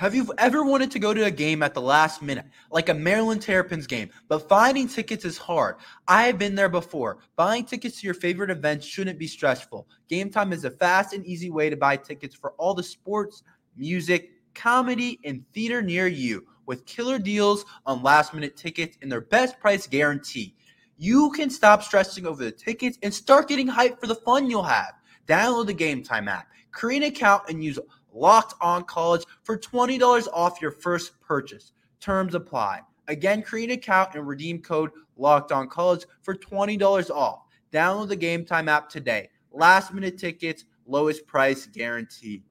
Have 0.00 0.14
you 0.14 0.32
ever 0.38 0.64
wanted 0.64 0.90
to 0.92 0.98
go 0.98 1.12
to 1.12 1.24
a 1.26 1.30
game 1.30 1.62
at 1.62 1.74
the 1.74 1.80
last 1.82 2.22
minute, 2.22 2.46
like 2.70 2.88
a 2.88 2.94
Maryland 2.94 3.42
Terrapins 3.42 3.86
game, 3.86 4.08
but 4.28 4.48
finding 4.48 4.88
tickets 4.88 5.26
is 5.26 5.36
hard? 5.36 5.76
I 6.08 6.22
have 6.22 6.38
been 6.38 6.54
there 6.54 6.70
before. 6.70 7.18
Buying 7.36 7.64
tickets 7.64 8.00
to 8.00 8.06
your 8.06 8.14
favorite 8.14 8.50
events 8.50 8.86
shouldn't 8.86 9.18
be 9.18 9.26
stressful. 9.26 9.86
Game 10.08 10.30
Time 10.30 10.54
is 10.54 10.64
a 10.64 10.70
fast 10.70 11.12
and 11.12 11.26
easy 11.26 11.50
way 11.50 11.68
to 11.68 11.76
buy 11.76 11.96
tickets 11.96 12.34
for 12.34 12.52
all 12.52 12.72
the 12.72 12.82
sports, 12.82 13.42
music, 13.76 14.30
comedy, 14.54 15.18
and 15.24 15.44
theater 15.52 15.82
near 15.82 16.06
you 16.06 16.46
with 16.66 16.86
killer 16.86 17.18
deals 17.18 17.64
on 17.84 18.02
last 18.02 18.32
minute 18.32 18.56
tickets 18.56 18.96
and 19.02 19.10
their 19.10 19.20
best 19.20 19.58
price 19.58 19.86
guarantee. 19.86 20.54
You 20.98 21.30
can 21.30 21.50
stop 21.50 21.82
stressing 21.82 22.26
over 22.26 22.44
the 22.44 22.52
tickets 22.52 22.98
and 23.02 23.12
start 23.12 23.48
getting 23.48 23.66
hyped 23.66 23.98
for 24.00 24.06
the 24.06 24.14
fun 24.14 24.48
you'll 24.48 24.62
have. 24.62 24.92
Download 25.26 25.66
the 25.66 25.72
Game 25.72 26.02
Time 26.02 26.28
app, 26.28 26.46
create 26.72 27.02
an 27.02 27.08
account, 27.08 27.44
and 27.48 27.64
use 27.64 27.78
Locked 28.12 28.54
On 28.60 28.84
College 28.84 29.24
for 29.42 29.56
$20 29.56 30.28
off 30.32 30.60
your 30.60 30.70
first 30.70 31.20
purchase. 31.20 31.72
Terms 32.00 32.34
apply. 32.34 32.82
Again, 33.08 33.42
create 33.42 33.70
an 33.70 33.78
account 33.78 34.14
and 34.14 34.26
redeem 34.26 34.60
code 34.60 34.90
Locked 35.16 35.52
On 35.52 35.68
College 35.68 36.04
for 36.22 36.34
$20 36.34 37.10
off. 37.10 37.42
Download 37.72 38.08
the 38.08 38.16
Game 38.16 38.44
Time 38.44 38.68
app 38.68 38.88
today. 38.88 39.28
Last 39.52 39.92
minute 39.92 40.18
tickets, 40.18 40.64
lowest 40.86 41.26
price 41.26 41.66
guarantee. 41.66 42.42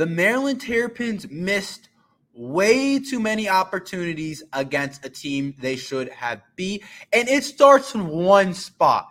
The 0.00 0.06
Maryland 0.06 0.62
Terrapins 0.62 1.30
missed 1.30 1.90
way 2.32 2.98
too 2.98 3.20
many 3.20 3.50
opportunities 3.50 4.42
against 4.54 5.04
a 5.04 5.10
team 5.10 5.54
they 5.60 5.76
should 5.76 6.08
have 6.08 6.40
beat. 6.56 6.84
And 7.12 7.28
it 7.28 7.44
starts 7.44 7.94
in 7.94 8.08
one 8.08 8.54
spot 8.54 9.08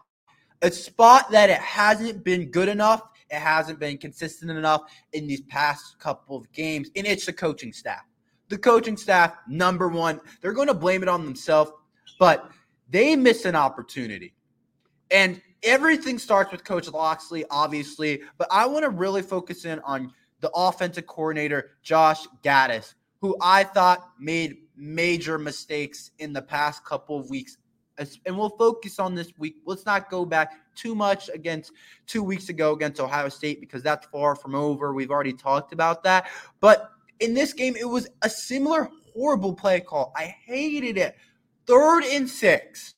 a 0.64 0.72
spot 0.72 1.30
that 1.30 1.52
it 1.52 1.60
hasn't 1.60 2.24
been 2.24 2.50
good 2.50 2.68
enough. 2.68 3.04
It 3.30 3.38
hasn't 3.38 3.78
been 3.78 4.00
consistent 4.00 4.50
enough 4.50 4.82
in 5.14 5.28
these 5.28 5.42
past 5.42 6.00
couple 6.00 6.36
of 6.36 6.52
games, 6.54 6.90
and 6.96 7.06
it's 7.06 7.28
the 7.28 7.34
coaching 7.34 7.72
staff. 7.72 8.02
The 8.48 8.58
coaching 8.58 8.98
staff, 8.98 9.36
number 9.48 9.90
one, 9.90 10.20
they're 10.42 10.54
going 10.54 10.70
to 10.70 10.74
blame 10.74 11.04
it 11.04 11.08
on 11.08 11.24
themselves, 11.24 11.72
but 12.18 12.50
they 12.90 13.16
missed 13.16 13.46
an 13.46 13.56
opportunity. 13.56 14.34
And 15.12 15.40
everything 15.62 16.18
starts 16.18 16.52
with 16.52 16.64
Coach 16.64 16.88
Locksley, 16.88 17.46
obviously, 17.52 18.24
but 18.40 18.48
I 18.50 18.66
want 18.66 18.86
to 18.86 18.90
really 18.90 19.22
focus 19.22 19.66
in 19.66 19.78
on 19.82 20.12
the 20.42 20.52
offensive 20.52 21.08
coordinator, 21.08 21.72
Josh 21.82 22.26
Gattis, 22.44 22.94
who 23.22 23.36
I 23.42 23.64
thought 23.64 24.12
made 24.20 24.58
major 24.76 25.38
mistakes 25.38 26.12
in 26.20 26.34
the 26.34 26.42
past 26.42 26.86
couple 26.86 27.18
of 27.20 27.30
weeks 27.30 27.58
and 28.26 28.38
we'll 28.38 28.50
focus 28.50 29.00
on 29.00 29.16
this 29.16 29.32
week. 29.38 29.58
Let's 29.66 29.86
not 29.86 30.10
go 30.10 30.26
back 30.26 30.54
too 30.76 30.96
much 30.96 31.30
against 31.34 31.72
two 32.08 32.24
weeks 32.24 32.50
ago 32.50 32.74
against 32.74 33.00
Ohio 33.00 33.30
State 33.30 33.60
because 33.60 33.84
that's 33.84 34.08
far 34.08 34.36
from 34.36 34.56
over. 34.56 34.94
We've 34.94 35.12
already 35.12 35.34
talked 35.34 35.74
about 35.74 36.04
that. 36.04 36.28
But 36.60 36.90
in 37.20 37.34
this 37.34 37.54
game, 37.54 37.76
it 37.76 37.88
was 37.88 38.08
a 38.22 38.30
similar 38.30 38.90
horrible 39.14 39.54
play 39.54 39.82
call. 39.82 40.14
I 40.16 40.36
hated 40.46 40.98
it. 40.98 41.16
Third 41.66 42.04
and 42.04 42.30
six. 42.30 42.96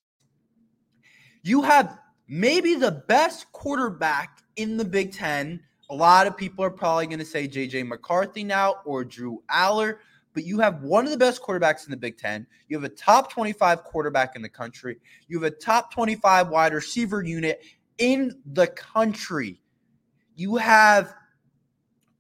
You 1.44 1.64
have 1.64 1.98
maybe 2.28 2.76
the 2.76 3.04
best 3.08 3.52
quarterback 3.52 4.44
in 4.56 4.78
the 4.78 4.86
Big 4.86 5.14
Ten. 5.14 5.62
A 5.92 5.96
lot 5.96 6.26
of 6.26 6.38
people 6.38 6.64
are 6.64 6.72
probably 6.72 7.06
going 7.06 7.20
to 7.20 7.26
say 7.26 7.50
JJ 7.50 7.86
McCarthy 7.86 8.46
now 8.46 8.76
or 8.86 9.04
Drew 9.04 9.44
Allar, 9.52 9.98
but 10.34 10.46
you 10.46 10.58
have 10.62 10.82
one 10.84 11.04
of 11.04 11.12
the 11.12 11.18
best 11.18 11.42
quarterbacks 11.44 11.84
in 11.84 11.92
the 11.92 11.98
Big 11.98 12.18
Ten. 12.18 12.48
You 12.70 12.78
have 12.78 12.86
a 12.86 12.96
top 12.96 13.30
25 13.30 13.84
quarterback 13.84 14.38
in 14.38 14.42
the 14.42 14.48
country. 14.48 14.96
You 15.28 15.42
have 15.42 15.52
a 15.52 15.56
top 15.56 15.94
25 15.94 16.48
wide 16.48 16.74
receiver 16.74 17.22
unit 17.22 17.62
in 17.98 18.32
the 18.54 18.68
country. 18.68 19.62
You 20.38 20.56
have 20.56 21.14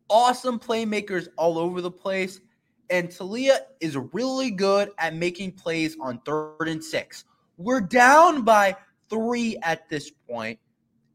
awesome 0.09 0.59
playmakers 0.59 1.29
all 1.37 1.57
over 1.57 1.79
the 1.79 1.91
place. 1.91 2.41
And 2.89 3.07
Taulia 3.07 3.59
is 3.79 3.95
really 3.95 4.51
good 4.51 4.89
at 4.97 5.15
making 5.15 5.53
plays 5.53 5.95
on 6.01 6.19
third 6.25 6.67
and 6.67 6.83
six. 6.83 7.23
We're 7.55 7.79
down 7.79 8.41
by 8.41 8.75
three 9.09 9.55
at 9.63 9.87
this 9.87 10.11
point, 10.29 10.59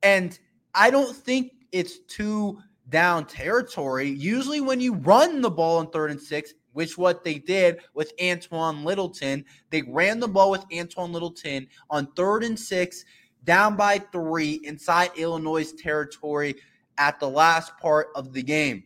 And 0.03 0.39
I 0.75 0.89
don't 0.89 1.15
think 1.15 1.53
it's 1.73 1.99
two 2.09 2.59
down 2.89 3.27
territory. 3.27 4.09
Usually, 4.09 4.61
when 4.61 4.81
you 4.81 4.95
run 4.95 5.41
the 5.41 5.51
ball 5.51 5.79
on 5.79 5.91
third 5.91 6.11
and 6.11 6.21
six, 6.21 6.55
which 6.77 6.99
what 6.99 7.25
they 7.25 7.39
did 7.39 7.79
with 7.95 8.13
Antoine 8.23 8.85
Littleton. 8.85 9.47
They 9.71 9.81
ran 9.81 10.21
the 10.21 10.29
ball 10.29 10.51
with 10.51 10.67
Antoine 10.79 11.11
Littleton 11.11 11.69
on 11.89 12.13
third 12.13 12.45
and 12.45 12.59
six, 12.59 13.03
down 13.45 13.77
by 13.77 13.99
three 14.13 14.61
inside 14.63 15.09
Illinois 15.17 15.73
territory 15.73 16.55
at 16.99 17.19
the 17.19 17.31
last 17.31 17.79
part 17.79 18.09
of 18.15 18.35
the 18.35 18.43
game. 18.43 18.85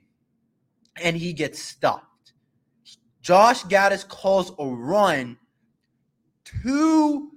And 1.03 1.17
he 1.17 1.33
gets 1.33 1.61
stopped. 1.61 2.35
Josh 3.23 3.65
Gattis 3.65 4.07
calls 4.07 4.53
a 4.61 4.67
run 4.67 5.37
to 6.63 7.33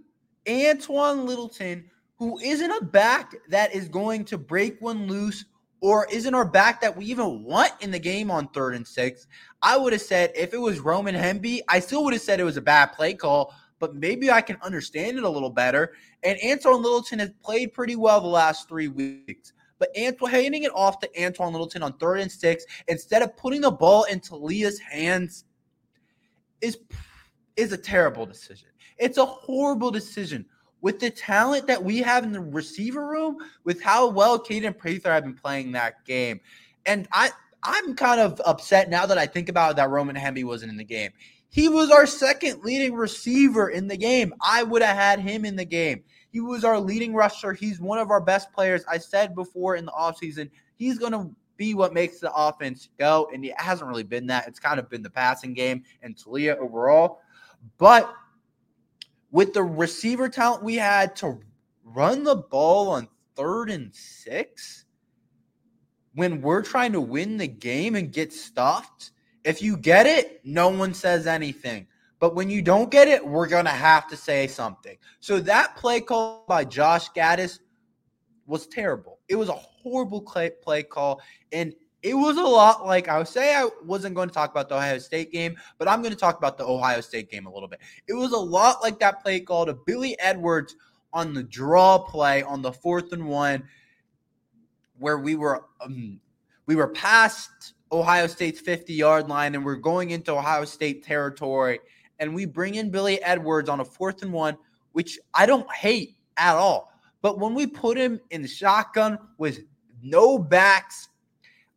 Antoine 0.47 1.25
Littleton, 1.25 1.89
who 2.23 2.39
isn't 2.39 2.71
a 2.71 2.85
back 2.85 3.35
that 3.49 3.75
is 3.75 3.89
going 3.89 4.23
to 4.23 4.37
break 4.37 4.79
one 4.79 5.07
loose 5.07 5.43
or 5.81 6.07
isn't 6.09 6.33
our 6.33 6.45
back 6.45 6.79
that 6.79 6.95
we 6.95 7.03
even 7.03 7.43
want 7.43 7.73
in 7.81 7.91
the 7.91 7.99
game 7.99 8.31
on 8.31 8.47
third 8.49 8.75
and 8.75 8.87
six. 8.87 9.27
I 9.61 9.75
would 9.75 9.91
have 9.91 10.01
said 10.01 10.31
if 10.33 10.53
it 10.53 10.57
was 10.57 10.79
Roman 10.79 11.15
Hemby, 11.15 11.59
I 11.67 11.81
still 11.81 12.05
would 12.05 12.13
have 12.13 12.21
said 12.21 12.39
it 12.39 12.45
was 12.45 12.55
a 12.55 12.61
bad 12.61 12.93
play 12.93 13.13
call, 13.13 13.53
but 13.77 13.93
maybe 13.93 14.31
I 14.31 14.39
can 14.39 14.55
understand 14.61 15.17
it 15.17 15.25
a 15.25 15.29
little 15.29 15.49
better. 15.49 15.95
And 16.23 16.39
Antoine 16.49 16.81
Littleton 16.81 17.19
has 17.19 17.31
played 17.43 17.73
pretty 17.73 17.97
well 17.97 18.21
the 18.21 18.27
last 18.27 18.69
three 18.69 18.87
weeks. 18.87 19.51
But 19.77 19.89
Antoine 19.99 20.31
handing 20.31 20.63
it 20.63 20.71
off 20.73 20.99
to 20.99 21.21
Antoine 21.21 21.51
Littleton 21.51 21.83
on 21.83 21.97
third 21.97 22.21
and 22.21 22.31
six 22.31 22.63
instead 22.87 23.21
of 23.21 23.35
putting 23.35 23.59
the 23.59 23.71
ball 23.71 24.05
into 24.05 24.37
Leah's 24.37 24.79
hands 24.79 25.43
is 26.61 26.77
is 27.57 27.73
a 27.73 27.77
terrible 27.77 28.25
decision. 28.25 28.69
It's 28.97 29.17
a 29.17 29.25
horrible 29.25 29.91
decision 29.91 30.45
with 30.83 30.99
the 30.99 31.09
talent 31.09 31.65
that 31.65 31.81
we 31.81 31.99
have 31.99 32.25
in 32.25 32.33
the 32.33 32.41
receiver 32.41 33.07
room, 33.07 33.37
with 33.63 33.81
how 33.81 34.07
well 34.07 34.37
Kaden 34.37 34.77
Prather 34.77 35.11
have 35.11 35.23
been 35.23 35.33
playing 35.33 35.71
that 35.71 36.05
game. 36.05 36.41
And 36.85 37.07
I, 37.13 37.31
I'm 37.63 37.95
kind 37.95 38.19
of 38.19 38.39
upset 38.45 38.89
now 38.89 39.05
that 39.05 39.17
I 39.17 39.25
think 39.25 39.47
about 39.47 39.71
it, 39.71 39.75
that 39.77 39.89
Roman 39.89 40.17
Hemby 40.17 40.43
wasn't 40.43 40.71
in 40.71 40.77
the 40.77 40.83
game. 40.83 41.11
He 41.49 41.69
was 41.69 41.89
our 41.89 42.05
second 42.05 42.63
leading 42.63 42.93
receiver 42.93 43.69
in 43.69 43.87
the 43.87 43.95
game. 43.95 44.33
I 44.41 44.63
would 44.63 44.81
have 44.81 44.97
had 44.97 45.19
him 45.19 45.45
in 45.45 45.55
the 45.55 45.63
game. 45.63 46.03
He 46.31 46.41
was 46.41 46.65
our 46.65 46.79
leading 46.79 47.13
rusher. 47.13 47.53
He's 47.53 47.79
one 47.79 47.99
of 47.99 48.11
our 48.11 48.19
best 48.19 48.51
players. 48.51 48.83
I 48.89 48.97
said 48.97 49.35
before 49.35 49.77
in 49.77 49.85
the 49.85 49.91
offseason, 49.93 50.49
he's 50.75 50.97
going 50.97 51.13
to 51.13 51.33
be 51.55 51.75
what 51.75 51.93
makes 51.93 52.19
the 52.19 52.33
offense 52.33 52.89
go. 52.99 53.29
And 53.33 53.45
it 53.45 53.53
hasn't 53.57 53.87
really 53.87 54.03
been 54.03 54.27
that. 54.27 54.49
It's 54.49 54.59
kind 54.59 54.79
of 54.79 54.89
been 54.89 55.03
the 55.03 55.09
passing 55.09 55.53
game 55.53 55.83
and 56.01 56.15
Taulia 56.17 56.57
overall. 56.57 57.21
But 57.77 58.13
with 59.33 59.51
the 59.51 59.63
receiver 59.63 60.29
talent 60.29 60.63
we 60.63 60.75
had 60.75 61.15
to 61.17 61.39
run 61.83 62.23
the 62.23 62.35
ball 62.35 62.89
on 62.89 63.09
third 63.35 63.71
and 63.71 63.93
six, 63.93 64.85
when 66.13 66.39
we're 66.39 66.61
trying 66.61 66.91
to 66.93 67.01
win 67.01 67.37
the 67.37 67.47
game 67.47 67.95
and 67.95 68.13
get 68.13 68.31
stuffed, 68.31 69.09
if 69.43 69.59
you 69.59 69.75
get 69.75 70.05
it, 70.05 70.39
no 70.45 70.69
one 70.69 70.93
says 70.93 71.25
anything. 71.25 71.87
But 72.19 72.35
when 72.35 72.47
you 72.47 72.61
don't 72.61 72.91
get 72.91 73.07
it, 73.07 73.25
we're 73.25 73.47
going 73.47 73.65
to 73.65 73.71
have 73.71 74.07
to 74.09 74.15
say 74.15 74.45
something. 74.45 74.97
So 75.19 75.39
that 75.39 75.75
play 75.77 75.99
call 75.99 76.45
by 76.47 76.63
Josh 76.63 77.09
Gattis 77.09 77.59
was 78.45 78.67
terrible. 78.67 79.19
It 79.27 79.35
was 79.35 79.49
a 79.49 79.53
horrible 79.53 80.21
play 80.21 80.83
call. 80.83 81.21
And 81.51 81.73
it 82.03 82.13
was 82.13 82.35
a 82.35 82.43
lot 82.43 82.85
like 82.85 83.07
I 83.07 83.17
would 83.17 83.29
say 83.29 83.55
I 83.55 83.69
wasn't 83.85 84.13
going 84.13 84.27
to 84.27 84.33
talk 84.33 84.51
about 84.51 84.67
the 84.67 84.75
Ohio 84.75 84.97
State 84.97 85.31
game, 85.31 85.55
but 85.77 85.87
I'm 85.87 86.01
going 86.01 86.11
to 86.13 86.19
talk 86.19 86.37
about 86.37 86.57
the 86.57 86.65
Ohio 86.65 86.99
State 86.99 87.31
game 87.31 87.45
a 87.45 87.51
little 87.51 87.69
bit. 87.69 87.79
It 88.07 88.13
was 88.13 88.33
a 88.33 88.37
lot 88.37 88.83
like 88.83 88.99
that 88.99 89.23
play 89.23 89.39
called 89.39 89.69
to 89.69 89.73
Billy 89.73 90.19
Edwards 90.19 90.75
on 91.13 91.33
the 91.33 91.43
draw 91.43 91.97
play 91.97 92.43
on 92.43 92.61
the 92.61 92.73
fourth 92.73 93.13
and 93.13 93.25
one, 93.25 93.63
where 94.99 95.17
we 95.17 95.35
were 95.35 95.65
um, 95.79 96.19
we 96.65 96.75
were 96.75 96.89
past 96.89 97.73
Ohio 97.89 98.27
State's 98.27 98.59
50 98.59 98.93
yard 98.93 99.29
line 99.29 99.55
and 99.55 99.63
we're 99.63 99.75
going 99.75 100.09
into 100.09 100.33
Ohio 100.33 100.65
State 100.65 101.05
territory, 101.05 101.79
and 102.19 102.35
we 102.35 102.45
bring 102.45 102.75
in 102.75 102.91
Billy 102.91 103.23
Edwards 103.23 103.69
on 103.69 103.79
a 103.79 103.85
fourth 103.85 104.23
and 104.23 104.33
one, 104.33 104.57
which 104.91 105.17
I 105.33 105.45
don't 105.45 105.71
hate 105.71 106.17
at 106.35 106.57
all. 106.57 106.91
But 107.21 107.39
when 107.39 107.53
we 107.53 107.65
put 107.65 107.97
him 107.97 108.19
in 108.31 108.41
the 108.41 108.47
shotgun 108.49 109.17
with 109.37 109.61
no 110.01 110.37
backs 110.37 111.07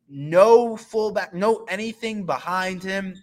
no 0.09 0.77
fullback, 0.77 1.33
no 1.33 1.65
anything 1.69 2.25
behind 2.25 2.83
him. 2.83 3.15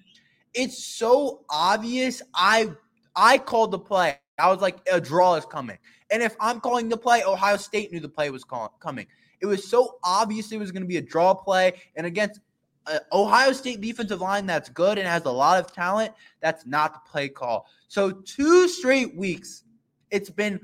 It's 0.54 0.84
so 0.84 1.44
obvious. 1.50 2.22
I 2.34 2.70
I 3.16 3.38
called 3.38 3.70
the 3.70 3.78
play. 3.78 4.18
I 4.38 4.50
was 4.50 4.60
like, 4.60 4.78
a 4.92 5.00
draw 5.00 5.36
is 5.36 5.44
coming. 5.44 5.78
And 6.10 6.22
if 6.22 6.36
I'm 6.40 6.60
calling 6.60 6.88
the 6.88 6.96
play, 6.96 7.22
Ohio 7.22 7.56
State 7.56 7.92
knew 7.92 8.00
the 8.00 8.08
play 8.08 8.30
was 8.30 8.44
call- 8.44 8.76
coming. 8.80 9.06
It 9.40 9.46
was 9.46 9.68
so 9.68 9.98
obvious 10.02 10.50
it 10.52 10.58
was 10.58 10.72
going 10.72 10.82
to 10.82 10.88
be 10.88 10.96
a 10.96 11.02
draw 11.02 11.34
play. 11.34 11.74
And 11.96 12.06
against 12.06 12.40
uh, 12.86 12.98
Ohio 13.12 13.52
State 13.52 13.80
defensive 13.80 14.20
line 14.20 14.46
that's 14.46 14.68
good 14.68 14.98
and 14.98 15.06
has 15.06 15.24
a 15.24 15.30
lot 15.30 15.60
of 15.60 15.72
talent, 15.72 16.12
that's 16.40 16.66
not 16.66 16.94
the 16.94 17.10
play 17.10 17.28
call. 17.28 17.66
So 17.88 18.10
two 18.10 18.68
straight 18.68 19.16
weeks, 19.16 19.64
it's 20.10 20.30
been 20.30 20.60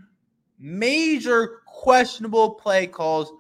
major 0.58 1.62
questionable 1.66 2.50
play 2.54 2.86
calls 2.86 3.32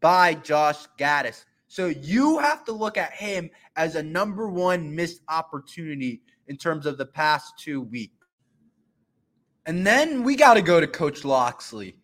by 0.00 0.34
Josh 0.34 0.86
Gattis. 0.98 1.44
So 1.68 1.86
you 1.86 2.38
have 2.38 2.64
to 2.64 2.72
look 2.72 2.96
at 2.96 3.12
him 3.12 3.50
as 3.76 3.94
a 3.94 4.02
number 4.02 4.48
one 4.48 4.94
missed 4.94 5.20
opportunity 5.28 6.22
in 6.46 6.56
terms 6.56 6.86
of 6.86 6.96
the 6.96 7.06
past 7.06 7.58
two 7.58 7.82
weeks. 7.82 8.14
And 9.66 9.86
then 9.86 10.22
we 10.22 10.34
got 10.34 10.54
to 10.54 10.62
go 10.62 10.80
to 10.80 10.86
Coach 10.86 11.26
Locksley. 11.26 11.94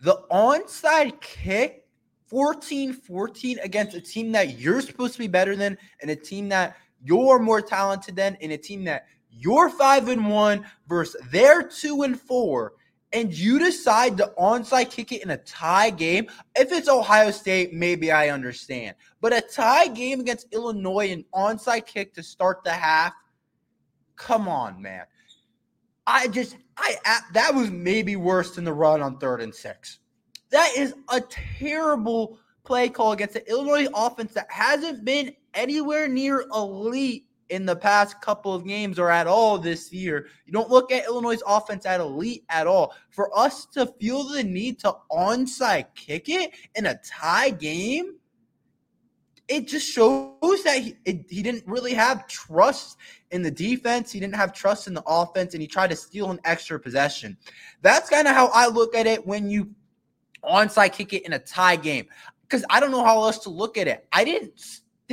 The 0.00 0.24
onside 0.32 1.20
kick 1.20 1.86
14 2.26 2.92
14 2.92 3.58
against 3.60 3.94
a 3.94 4.00
team 4.00 4.32
that 4.32 4.58
you're 4.58 4.80
supposed 4.80 5.12
to 5.12 5.18
be 5.20 5.28
better 5.28 5.54
than 5.54 5.78
and 6.00 6.10
a 6.10 6.16
team 6.16 6.48
that 6.48 6.76
you're 7.04 7.38
more 7.38 7.60
talented 7.60 8.16
than 8.16 8.36
and 8.40 8.52
a 8.52 8.58
team 8.58 8.82
that 8.84 9.06
you're 9.30 9.70
5 9.70 10.08
and 10.08 10.28
1 10.28 10.66
versus 10.88 11.20
their 11.30 11.62
2 11.62 12.02
and 12.02 12.20
4 12.20 12.72
and 13.12 13.32
you 13.32 13.58
decide 13.58 14.16
to 14.16 14.32
onside 14.38 14.90
kick 14.90 15.12
it 15.12 15.22
in 15.22 15.30
a 15.30 15.36
tie 15.38 15.90
game, 15.90 16.28
if 16.56 16.72
it's 16.72 16.88
Ohio 16.88 17.30
State, 17.30 17.72
maybe 17.72 18.10
I 18.10 18.30
understand. 18.30 18.96
But 19.20 19.36
a 19.36 19.40
tie 19.40 19.88
game 19.88 20.20
against 20.20 20.52
Illinois, 20.52 21.12
an 21.12 21.24
onside 21.34 21.86
kick 21.86 22.14
to 22.14 22.22
start 22.22 22.64
the 22.64 22.72
half, 22.72 23.12
come 24.16 24.48
on, 24.48 24.80
man. 24.80 25.04
I 26.06 26.28
just, 26.28 26.56
I 26.76 26.96
that 27.32 27.54
was 27.54 27.70
maybe 27.70 28.16
worse 28.16 28.54
than 28.54 28.64
the 28.64 28.72
run 28.72 29.02
on 29.02 29.18
third 29.18 29.40
and 29.40 29.54
six. 29.54 30.00
That 30.50 30.72
is 30.76 30.94
a 31.10 31.20
terrible 31.20 32.38
play 32.64 32.88
call 32.88 33.12
against 33.12 33.34
the 33.34 33.48
Illinois 33.48 33.88
offense 33.94 34.32
that 34.34 34.50
hasn't 34.50 35.04
been 35.04 35.34
anywhere 35.54 36.08
near 36.08 36.44
elite 36.52 37.26
in 37.52 37.66
the 37.66 37.76
past 37.76 38.18
couple 38.22 38.54
of 38.54 38.66
games 38.66 38.98
or 38.98 39.10
at 39.10 39.26
all 39.26 39.58
this 39.58 39.92
year. 39.92 40.26
You 40.46 40.54
don't 40.54 40.70
look 40.70 40.90
at 40.90 41.04
Illinois' 41.04 41.42
offense 41.46 41.84
at 41.84 42.00
elite 42.00 42.44
at 42.48 42.66
all. 42.66 42.94
For 43.10 43.30
us 43.38 43.66
to 43.74 43.86
feel 44.00 44.24
the 44.24 44.42
need 44.42 44.78
to 44.80 44.96
onside 45.10 45.94
kick 45.94 46.30
it 46.30 46.52
in 46.74 46.86
a 46.86 46.98
tie 47.04 47.50
game, 47.50 48.14
it 49.48 49.68
just 49.68 49.86
shows 49.86 50.62
that 50.64 50.78
he, 50.78 50.96
it, 51.04 51.26
he 51.28 51.42
didn't 51.42 51.64
really 51.66 51.92
have 51.92 52.26
trust 52.26 52.96
in 53.32 53.42
the 53.42 53.50
defense. 53.50 54.10
He 54.10 54.18
didn't 54.18 54.36
have 54.36 54.54
trust 54.54 54.86
in 54.86 54.94
the 54.94 55.02
offense, 55.06 55.52
and 55.52 55.60
he 55.60 55.68
tried 55.68 55.90
to 55.90 55.96
steal 55.96 56.30
an 56.30 56.40
extra 56.44 56.80
possession. 56.80 57.36
That's 57.82 58.08
kind 58.08 58.26
of 58.26 58.34
how 58.34 58.46
I 58.54 58.68
look 58.68 58.94
at 58.94 59.06
it 59.06 59.26
when 59.26 59.50
you 59.50 59.68
onside 60.42 60.92
kick 60.92 61.12
it 61.12 61.26
in 61.26 61.34
a 61.34 61.38
tie 61.38 61.76
game. 61.76 62.06
Because 62.40 62.64
I 62.70 62.80
don't 62.80 62.92
know 62.92 63.04
how 63.04 63.22
else 63.24 63.40
to 63.40 63.50
look 63.50 63.76
at 63.76 63.88
it. 63.88 64.06
I 64.10 64.24
didn't 64.24 64.58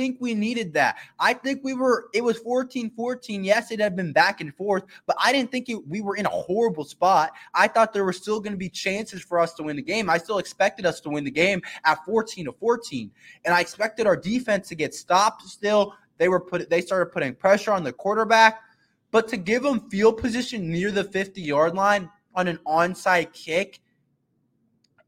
think 0.00 0.16
we 0.18 0.34
needed 0.34 0.72
that. 0.72 0.96
I 1.18 1.34
think 1.34 1.60
we 1.62 1.74
were, 1.74 2.08
it 2.14 2.24
was 2.24 2.38
14 2.38 2.90
14. 2.96 3.44
Yes, 3.44 3.70
it 3.70 3.80
had 3.80 3.94
been 3.94 4.12
back 4.12 4.40
and 4.40 4.54
forth, 4.54 4.84
but 5.06 5.14
I 5.22 5.30
didn't 5.30 5.52
think 5.52 5.68
it, 5.68 5.86
we 5.86 6.00
were 6.00 6.16
in 6.16 6.24
a 6.24 6.30
horrible 6.30 6.84
spot. 6.84 7.32
I 7.52 7.68
thought 7.68 7.92
there 7.92 8.06
were 8.06 8.14
still 8.14 8.40
going 8.40 8.54
to 8.54 8.58
be 8.58 8.70
chances 8.70 9.20
for 9.20 9.38
us 9.38 9.52
to 9.54 9.62
win 9.62 9.76
the 9.76 9.82
game. 9.82 10.08
I 10.08 10.16
still 10.16 10.38
expected 10.38 10.86
us 10.86 11.00
to 11.00 11.10
win 11.10 11.22
the 11.22 11.30
game 11.30 11.60
at 11.84 12.02
14 12.06 12.46
to 12.46 12.52
14. 12.52 13.10
And 13.44 13.54
I 13.54 13.60
expected 13.60 14.06
our 14.06 14.16
defense 14.16 14.68
to 14.68 14.74
get 14.74 14.94
stopped 14.94 15.42
still. 15.42 15.94
They 16.16 16.30
were 16.30 16.40
put, 16.40 16.70
they 16.70 16.80
started 16.80 17.12
putting 17.12 17.34
pressure 17.34 17.72
on 17.72 17.84
the 17.84 17.92
quarterback, 17.92 18.62
but 19.10 19.28
to 19.28 19.36
give 19.36 19.62
them 19.62 19.90
field 19.90 20.16
position 20.16 20.70
near 20.70 20.90
the 20.90 21.04
50 21.04 21.42
yard 21.42 21.74
line 21.74 22.08
on 22.34 22.48
an 22.48 22.58
onside 22.66 23.34
kick, 23.34 23.80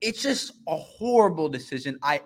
it's 0.02 0.20
just 0.20 0.52
a 0.68 0.76
horrible 0.76 1.48
decision. 1.48 1.98
I 2.02 2.20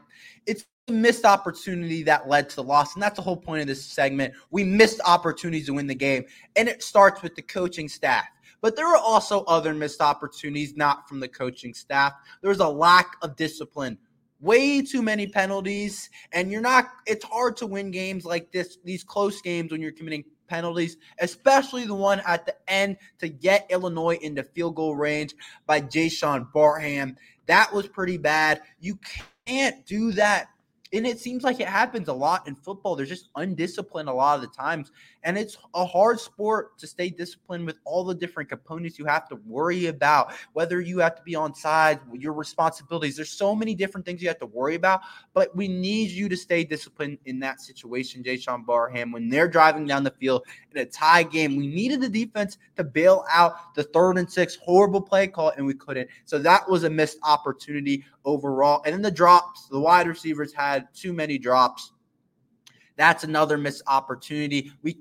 it's 0.47 0.65
missed 0.89 1.25
opportunity 1.25 2.03
that 2.05 2.29
led 2.29 2.49
to 2.51 2.57
the 2.57 2.63
loss. 2.63 2.95
And 2.95 3.03
that's 3.03 3.17
the 3.17 3.23
whole 3.23 3.37
point 3.37 3.61
of 3.61 3.67
this 3.67 3.85
segment. 3.85 4.35
We 4.51 4.65
missed 4.65 5.01
opportunities 5.05 5.67
to 5.67 5.75
win 5.75 5.87
the 5.87 5.95
game. 5.95 6.25
And 6.55 6.69
it 6.69 6.83
starts 6.83 7.23
with 7.23 7.35
the 7.35 7.43
coaching 7.43 7.89
staff. 7.89 8.27
But 8.61 8.77
there 8.77 8.89
were 8.89 8.97
also 8.97 9.43
other 9.45 9.75
missed 9.75 10.01
opportunities, 10.01 10.77
not 10.77 11.09
from 11.09 11.21
the 11.21 11.29
coaching 11.29 11.75
staff. 11.75 12.15
There 12.41 12.49
was 12.49 12.61
a 12.61 12.69
lack 12.69 13.17
of 13.23 13.37
discipline, 13.37 13.99
way 14.41 14.81
too 14.83 15.03
many 15.03 15.27
penalties. 15.27 16.09
And 16.33 16.51
you're 16.51 16.61
not, 16.61 16.89
it's 17.07 17.25
hard 17.25 17.57
to 17.59 17.67
win 17.67 17.91
games 17.91 18.25
like 18.25 18.53
this, 18.53 18.79
these 18.85 19.05
close 19.05 19.41
games 19.41 19.73
when 19.73 19.83
you're 19.83 19.93
committing 19.93 20.25
penalties, 20.47 20.97
especially 21.19 21.85
the 21.85 21.95
one 21.95 22.21
at 22.27 22.47
the 22.47 22.55
end 22.69 22.97
to 23.19 23.29
get 23.29 23.67
Illinois 23.71 24.19
into 24.23 24.45
field 24.45 24.77
goal 24.77 24.95
range 24.95 25.35
by 25.67 25.81
Jaishawn 25.81 26.53
Barham. 26.53 27.17
That 27.47 27.73
was 27.73 27.89
pretty 27.89 28.17
bad. 28.17 28.63
You 28.81 28.99
can't 29.47 29.85
do 29.87 30.13
that 30.13 30.49
and 30.93 31.07
it 31.07 31.19
seems 31.19 31.43
like 31.43 31.61
it 31.61 31.67
happens 31.67 32.09
a 32.09 32.13
lot 32.13 32.47
in 32.47 32.55
football. 32.55 32.95
There's 32.95 33.09
just 33.09 33.29
undisciplined 33.35 34.09
a 34.09 34.13
lot 34.13 34.37
of 34.37 34.43
the 34.43 34.57
times. 34.57 34.93
And 35.25 35.37
it's 35.37 35.59
a 35.75 35.85
hard 35.85 36.21
sport 36.21 36.79
to 36.79 36.87
stay 36.87 37.11
disciplined 37.11 37.67
with 37.67 37.79
all 37.85 38.05
the 38.05 38.15
different 38.15 38.49
components 38.49 38.99
you 38.99 39.05
have 39.07 39.29
to 39.29 39.37
worry 39.47 39.87
about, 39.87 40.33
whether 40.53 40.81
you 40.81 41.01
have 41.01 41.17
to 41.17 41.23
be 41.23 41.35
on 41.35 41.55
sides, 41.55 42.01
your 42.15 42.33
responsibilities. 42.33 43.17
There's 43.17 43.33
so 43.33 43.55
many 43.55 43.75
different 43.75 44.07
things 44.07 44.23
you 44.23 44.29
have 44.29 44.39
to 44.39 44.47
worry 44.47 44.77
about, 44.77 45.01
but 45.35 45.55
we 45.57 45.67
need 45.67 46.11
you 46.13 46.29
to 46.29 46.37
stay 46.37 46.63
disciplined 46.63 47.19
in 47.25 47.41
that 47.41 47.61
situation, 47.61 48.23
Jaishawn 48.23 48.65
Barham, 48.65 49.11
when 49.11 49.29
they're 49.29 49.49
driving 49.49 49.87
down 49.87 50.05
the 50.05 50.13
field 50.13 50.45
in 50.73 50.81
a 50.81 50.87
tie 50.87 51.25
game. 51.25 51.57
We 51.57 51.67
needed 51.67 52.01
the 52.01 52.09
defense 52.09 52.59
to 52.77 52.85
bail 52.85 53.25
out 53.33 53.75
the 53.75 53.83
third 53.83 54.19
and 54.19 54.31
six 54.31 54.57
horrible 54.57 55.01
play 55.01 55.27
call, 55.27 55.51
and 55.57 55.67
we 55.67 55.75
couldn't. 55.75 56.09
So 56.25 56.39
that 56.39 56.69
was 56.71 56.85
a 56.85 56.91
missed 56.91 57.19
opportunity 57.25 58.05
overall. 58.27 58.83
And 58.85 58.93
then 58.93 59.03
the 59.03 59.11
drops, 59.11 59.69
the 59.69 59.81
wide 59.81 60.07
receivers 60.07 60.53
had 60.53 60.89
too 60.93 61.15
many 61.15 61.39
drops. 61.39 61.93
That's 62.97 63.25
another 63.25 63.57
missed 63.57 63.83
opportunity. 63.87 64.73
We 64.83 64.99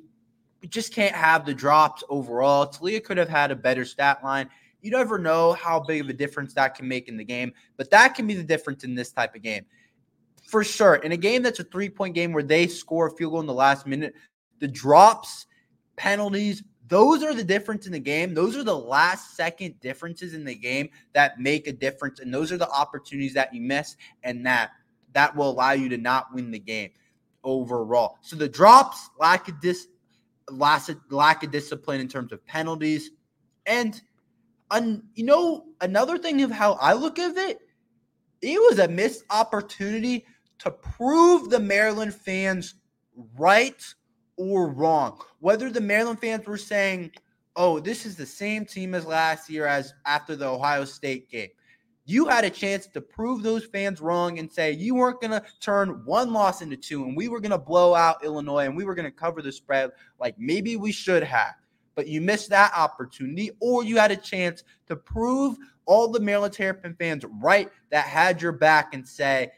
we 0.62 0.70
just 0.70 0.94
can't 0.94 1.14
have 1.14 1.46
the 1.46 1.54
drops 1.54 2.04
overall. 2.10 2.66
Taulia 2.66 3.04
could 3.04 3.18
have 3.18 3.30
had 3.30 3.52
a 3.52 3.56
better 3.56 3.86
stat 3.86 4.24
line. 4.24 4.50
You 4.82 4.92
never 4.92 5.20
know 5.20 5.54
how 5.54 5.80
big 5.80 6.02
of 6.02 6.10
a 6.10 6.14
difference 6.14 6.54
that 6.54 6.76
can 6.76 6.88
make 6.88 7.08
in 7.08 7.18
the 7.18 7.24
game, 7.24 7.54
but 7.78 7.92
that 7.92 8.16
can 8.16 8.26
be 8.26 8.34
the 8.34 8.44
difference 8.44 8.84
in 8.84 8.96
this 8.96 9.12
type 9.12 9.36
of 9.36 9.42
game. 9.42 9.66
For 10.48 10.64
sure. 10.64 10.96
In 10.96 11.12
a 11.12 11.18
game 11.18 11.42
that's 11.42 11.60
a 11.60 11.64
three 11.64 11.90
point 11.90 12.16
game 12.16 12.34
where 12.34 12.44
they 12.44 12.68
score 12.68 13.08
a 13.08 13.12
field 13.12 13.34
goal 13.34 13.42
in 13.42 13.48
the 13.48 13.54
last 13.54 13.86
minute, 13.86 14.14
the 14.60 14.68
drops, 14.68 15.48
penalties, 15.96 16.64
those 16.88 17.24
are 17.24 17.34
the 17.34 17.44
difference 17.44 17.86
in 17.86 17.92
the 17.92 18.00
game. 18.00 18.34
Those 18.34 18.56
are 18.56 18.64
the 18.64 18.78
last 18.78 19.36
second 19.36 19.80
differences 19.80 20.34
in 20.34 20.44
the 20.44 20.56
game 20.56 20.90
that 21.14 21.40
make 21.40 21.68
a 21.68 21.74
difference. 21.74 22.20
And 22.20 22.34
those 22.34 22.52
are 22.52 22.58
the 22.58 22.70
opportunities 22.70 23.34
that 23.34 23.54
you 23.54 23.62
miss 23.62 23.96
and 24.24 24.46
that 24.46 24.72
that 25.14 25.36
will 25.36 25.50
allow 25.50 25.72
you 25.72 25.90
to 25.90 25.98
not 25.98 26.34
win 26.34 26.52
the 26.52 26.60
game 26.60 26.92
overall. 27.44 28.18
So 28.22 28.36
the 28.36 28.50
drops, 28.50 29.10
lack 29.20 29.48
of 29.48 29.60
dis 29.62 29.88
lack 30.50 30.90
of, 30.90 30.98
lack 31.10 31.44
of 31.44 31.52
discipline 31.52 32.02
in 32.02 32.08
terms 32.08 32.32
of 32.32 32.46
penalties. 32.46 33.12
And, 33.66 34.00
un, 34.70 35.04
you 35.16 35.26
know, 35.26 35.66
another 35.82 36.18
thing 36.18 36.42
of 36.44 36.52
how 36.52 36.74
I 36.74 36.94
look 36.94 37.18
at 37.18 37.36
it, 37.38 37.60
it 38.42 38.60
was 38.70 38.80
a 38.80 38.88
missed 38.88 39.24
opportunity 39.30 40.26
to 40.60 40.70
prove 40.70 41.50
the 41.50 41.60
Maryland 41.60 42.14
fans 42.14 42.76
right 43.38 43.82
or 44.38 44.70
wrong. 44.70 45.20
Whether 45.40 45.70
the 45.70 45.82
Maryland 45.82 46.20
fans 46.20 46.46
were 46.46 46.58
saying, 46.58 47.12
oh, 47.56 47.80
this 47.80 48.06
is 48.06 48.16
the 48.16 48.26
same 48.26 48.66
team 48.66 48.94
as 48.94 49.06
last 49.06 49.50
year 49.50 49.66
as 49.66 49.94
after 50.06 50.36
the 50.36 50.48
Ohio 50.48 50.86
State 50.86 51.30
game. 51.30 51.50
You 52.08 52.28
had 52.28 52.46
a 52.46 52.50
chance 52.50 52.86
to 52.88 53.02
prove 53.02 53.42
those 53.42 53.66
fans 53.66 54.00
wrong 54.00 54.38
and 54.38 54.52
say 54.52 54.72
you 54.72 54.94
weren't 54.94 55.22
going 55.22 55.32
to 55.32 55.44
turn 55.60 56.04
one 56.06 56.34
loss 56.34 56.62
into 56.62 56.78
two 56.78 57.04
and 57.06 57.18
we 57.18 57.30
were 57.30 57.40
going 57.40 57.52
to 57.52 57.58
blow 57.58 57.96
out 57.96 58.24
Illinois 58.24 58.66
and 58.66 58.78
we 58.78 58.86
were 58.86 58.94
going 58.94 59.10
to 59.10 59.12
cover 59.12 59.42
the 59.42 59.52
spread 59.52 59.90
like 60.20 60.36
maybe 60.38 60.76
we 60.76 60.92
should 60.92 61.24
have. 61.24 61.56
But 61.96 62.08
you 62.08 62.22
missed 62.22 62.50
that 62.50 62.74
opportunity, 62.76 63.52
or 63.62 63.84
you 63.86 63.98
had 63.98 64.12
a 64.12 64.18
chance 64.18 64.64
to 64.88 64.98
prove 64.98 65.56
all 65.86 66.10
the 66.10 66.20
Maryland 66.20 66.54
Terrapin 66.54 66.94
fans 67.00 67.24
right 67.40 67.70
that 67.90 68.06
had 68.06 68.42
your 68.42 68.52
back 68.52 68.94
and 68.94 69.08
say, 69.08 69.50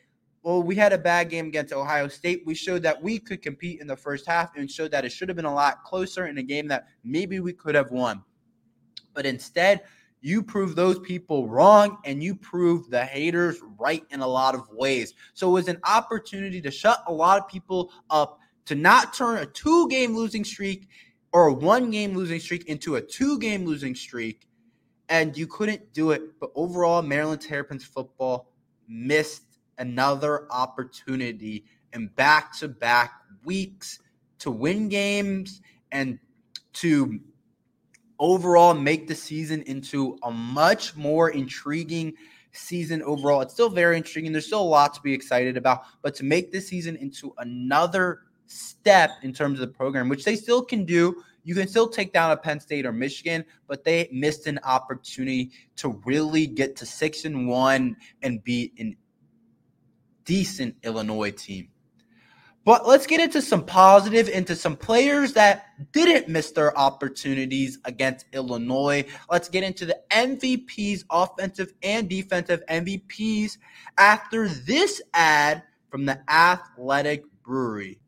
well, 0.48 0.64
we 0.64 0.76
had 0.76 0.94
a 0.94 0.98
bad 0.98 1.30
game 1.30 1.48
against 1.48 1.74
Ohio 1.74 2.08
State. 2.08 2.44
We 2.46 2.56
showed 2.56 2.82
that 2.84 3.04
we 3.04 3.20
could 3.20 3.42
compete 3.42 3.82
in 3.82 3.88
the 3.88 3.98
first 3.98 4.26
half 4.26 4.56
and 4.56 4.72
showed 4.72 4.92
that 4.92 5.04
it 5.04 5.12
should 5.12 5.28
have 5.28 5.36
been 5.36 5.44
a 5.44 5.54
lot 5.54 5.84
closer 5.84 6.28
in 6.28 6.38
a 6.38 6.42
game 6.42 6.70
that 6.70 6.88
maybe 7.04 7.42
we 7.42 7.52
could 7.52 7.76
have 7.76 7.92
won. 7.92 8.24
But 9.14 9.26
instead, 9.26 9.82
you 10.22 10.42
proved 10.42 10.78
those 10.78 11.00
people 11.00 11.50
wrong 11.50 11.98
and 12.06 12.24
you 12.24 12.34
proved 12.34 12.90
the 12.90 13.04
haters 13.04 13.58
right 13.78 14.04
in 14.10 14.22
a 14.22 14.28
lot 14.28 14.56
of 14.56 14.70
ways. 14.72 15.16
So 15.34 15.50
it 15.50 15.52
was 15.52 15.68
an 15.68 15.82
opportunity 15.84 16.62
to 16.62 16.72
shut 16.72 17.04
a 17.08 17.12
lot 17.12 17.42
of 17.42 17.50
people 17.50 17.92
up 18.10 18.40
to 18.68 18.76
not 18.76 19.14
turn 19.14 19.40
a 19.40 19.46
two 19.48 19.90
game 19.90 20.16
losing 20.16 20.46
streak 20.46 20.88
or 21.34 21.48
a 21.48 21.54
one 21.54 21.92
game 21.92 22.14
losing 22.14 22.40
streak 22.40 22.70
into 22.70 22.96
a 22.96 23.02
two 23.02 23.38
game 23.38 23.66
losing 23.66 23.96
streak. 23.96 24.48
And 25.10 25.38
you 25.38 25.46
couldn't 25.46 25.92
do 25.92 26.12
it. 26.12 26.40
But 26.40 26.52
overall, 26.56 27.02
Maryland 27.02 27.42
Terrapins 27.42 27.84
football 27.84 28.54
missed 28.88 29.47
another 29.78 30.52
opportunity 30.52 31.66
in 31.94 32.08
back 32.08 32.58
to 32.60 32.68
back 32.68 33.14
weeks 33.46 34.00
to 34.40 34.52
win 34.52 34.90
games 34.90 35.62
and 35.92 36.20
to 36.74 37.20
overall 38.20 38.74
make 38.74 39.08
the 39.08 39.16
season 39.16 39.62
into 39.64 40.18
a 40.24 40.32
much 40.32 40.96
more 40.96 41.30
intriguing 41.30 42.14
season 42.52 43.02
overall. 43.04 43.42
It's 43.42 43.54
still 43.54 43.70
very 43.70 43.98
intriguing. 43.98 44.32
There's 44.32 44.48
still 44.48 44.62
a 44.62 44.64
lot 44.64 44.94
to 44.96 45.02
be 45.02 45.14
excited 45.14 45.58
about, 45.58 45.84
but 46.02 46.16
to 46.16 46.24
make 46.24 46.52
this 46.52 46.68
season 46.68 46.96
into 46.98 47.34
another 47.38 48.22
step 48.48 49.12
in 49.24 49.34
terms 49.34 49.60
of 49.60 49.68
the 49.68 49.74
program, 49.74 50.10
which 50.10 50.24
they 50.24 50.36
still 50.36 50.64
can 50.64 50.86
do. 50.86 51.24
You 51.44 51.56
can 51.56 51.68
still 51.68 51.88
take 51.88 52.12
down 52.12 52.32
a 52.32 52.38
Penn 52.38 52.60
State 52.60 52.86
or 52.86 52.92
Michigan, 52.92 53.46
but 53.68 53.84
they 53.84 54.10
missed 54.12 54.48
an 54.48 54.60
opportunity 54.64 55.52
to 55.78 56.02
really 56.06 56.46
get 56.46 56.76
to 56.78 56.86
six 56.86 57.24
and 57.24 57.48
one 57.48 57.96
and 58.22 58.44
beat 58.44 58.74
an 58.80 58.98
decent 60.28 60.76
Illinois 60.84 61.32
team. 61.32 61.70
But 62.66 62.86
let's 62.86 63.08
get 63.08 63.22
into 63.22 63.42
some 63.42 63.66
positive, 63.66 64.28
into 64.28 64.54
some 64.54 64.76
players 64.76 65.32
that 65.34 65.68
didn't 65.94 66.28
miss 66.28 66.52
their 66.52 66.78
opportunities 66.78 67.80
against 67.86 68.26
Illinois. 68.34 69.06
Let's 69.32 69.48
get 69.48 69.64
into 69.64 69.86
the 69.86 69.98
MVPs, 70.12 71.06
offensive 71.10 71.74
and 71.82 72.10
defensive 72.10 72.62
MVPs, 72.70 73.58
after 73.98 74.50
this 74.50 75.02
ad 75.14 75.64
from 75.90 76.06
the 76.06 76.20
Athletic 76.30 77.24
Brewery. 77.42 78.02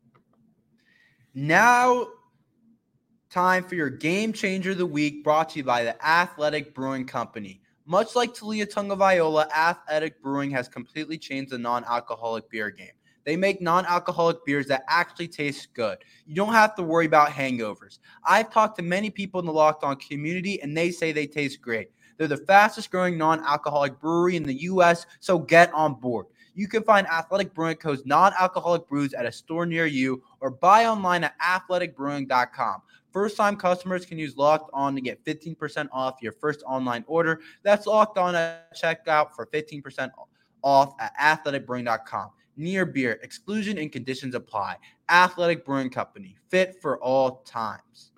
Now, 1.32 2.08
time 3.30 3.64
for 3.64 3.76
your 3.76 3.88
game 3.88 4.34
changer 4.34 4.72
of 4.72 4.78
the 4.78 4.84
week 4.84 5.24
brought 5.24 5.48
to 5.50 5.60
you 5.60 5.64
by 5.64 5.84
the 5.84 6.06
Athletic 6.06 6.74
Brewing 6.74 7.06
Company. 7.06 7.62
Much 7.90 8.14
like 8.14 8.32
Taulia 8.32 8.66
Tagovailoa, 8.66 9.50
Athletic 9.50 10.22
Brewing 10.22 10.52
has 10.52 10.68
completely 10.68 11.18
changed 11.18 11.50
the 11.50 11.58
non 11.58 11.84
alcoholic 11.86 12.48
beer 12.48 12.70
game. 12.70 12.92
They 13.24 13.34
make 13.34 13.60
non 13.60 13.84
alcoholic 13.84 14.44
beers 14.46 14.68
that 14.68 14.84
actually 14.86 15.26
taste 15.26 15.74
good. 15.74 15.98
You 16.24 16.36
don't 16.36 16.52
have 16.52 16.76
to 16.76 16.84
worry 16.84 17.06
about 17.06 17.30
hangovers. 17.30 17.98
I've 18.22 18.52
talked 18.52 18.76
to 18.76 18.84
many 18.84 19.10
people 19.10 19.40
in 19.40 19.46
the 19.46 19.52
Locked 19.52 19.82
On 19.82 19.96
community, 19.96 20.62
and 20.62 20.76
they 20.76 20.92
say 20.92 21.10
they 21.10 21.26
taste 21.26 21.60
great. 21.60 21.90
They're 22.16 22.28
the 22.28 22.36
fastest 22.36 22.92
growing 22.92 23.18
non 23.18 23.44
alcoholic 23.44 23.98
brewery 23.98 24.36
in 24.36 24.44
the 24.44 24.60
U.S., 24.62 25.04
so 25.18 25.40
get 25.40 25.74
on 25.74 25.94
board. 25.94 26.26
You 26.54 26.68
can 26.68 26.84
find 26.84 27.08
Athletic 27.08 27.52
Brewing 27.54 27.78
Co.'s 27.78 28.06
non 28.06 28.32
alcoholic 28.38 28.86
brews 28.86 29.14
at 29.14 29.26
a 29.26 29.32
store 29.32 29.66
near 29.66 29.86
you 29.86 30.22
or 30.38 30.52
buy 30.52 30.86
online 30.86 31.24
at 31.24 31.36
athleticbrewing.com. 31.40 32.82
First 33.12 33.36
time 33.36 33.56
customers 33.56 34.06
can 34.06 34.18
use 34.18 34.36
Locked 34.36 34.70
On 34.72 34.94
to 34.94 35.00
get 35.00 35.24
15% 35.24 35.88
off 35.92 36.22
your 36.22 36.32
first 36.32 36.62
online 36.66 37.04
order. 37.06 37.40
That's 37.62 37.86
Locked 37.86 38.18
On 38.18 38.34
at 38.34 38.76
checkout 38.76 39.32
for 39.32 39.46
15% 39.46 40.10
off 40.62 40.94
at 41.00 41.16
athleticbrewing.com 41.18 42.30
near 42.56 42.86
beer. 42.86 43.18
Exclusion 43.22 43.78
and 43.78 43.90
conditions 43.90 44.34
apply. 44.34 44.76
Athletic 45.08 45.64
Brewing 45.64 45.90
Company, 45.90 46.36
fit 46.48 46.80
for 46.80 47.02
all 47.02 47.42
times. 47.42 48.12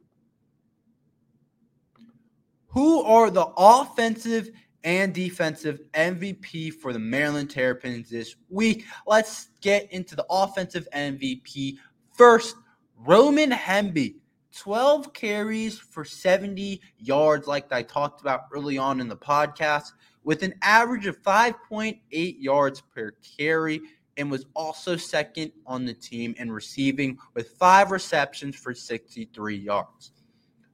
Who 2.69 3.03
are 3.03 3.31
the 3.31 3.47
offensive 3.57 4.51
and 4.85 5.15
defensive 5.15 5.81
MVP 5.95 6.73
for 6.73 6.93
the 6.93 6.99
Maryland 6.99 7.51
Terrapins 7.51 8.11
this 8.11 8.35
week? 8.49 8.85
Let's 9.07 9.49
get 9.61 9.91
into 9.93 10.17
the 10.17 10.27
offensive 10.29 10.89
MVP 10.95 11.77
first. 12.13 12.57
Roman 13.05 13.51
Hemby, 13.51 14.17
12 14.57 15.13
carries 15.13 15.79
for 15.79 16.05
70 16.05 16.81
yards, 16.99 17.47
like 17.47 17.73
I 17.73 17.83
talked 17.83 18.21
about 18.21 18.45
early 18.53 18.79
on 18.79 19.01
in 19.01 19.09
the 19.09 19.17
podcast, 19.17 19.93
with 20.25 20.43
an 20.43 20.55
average 20.63 21.07
of 21.07 21.21
5.8 21.23 22.01
yards 22.11 22.81
per 22.81 23.13
carry 23.39 23.81
and 24.17 24.31
was 24.31 24.47
also 24.55 24.97
second 24.97 25.53
on 25.67 25.85
the 25.85 25.95
team 25.95 26.35
in 26.39 26.53
receiving 26.53 27.19
with 27.35 27.51
five 27.51 27.91
receptions 27.91 28.57
for 28.57 28.75
63 28.75 29.57
yards. 29.57 30.13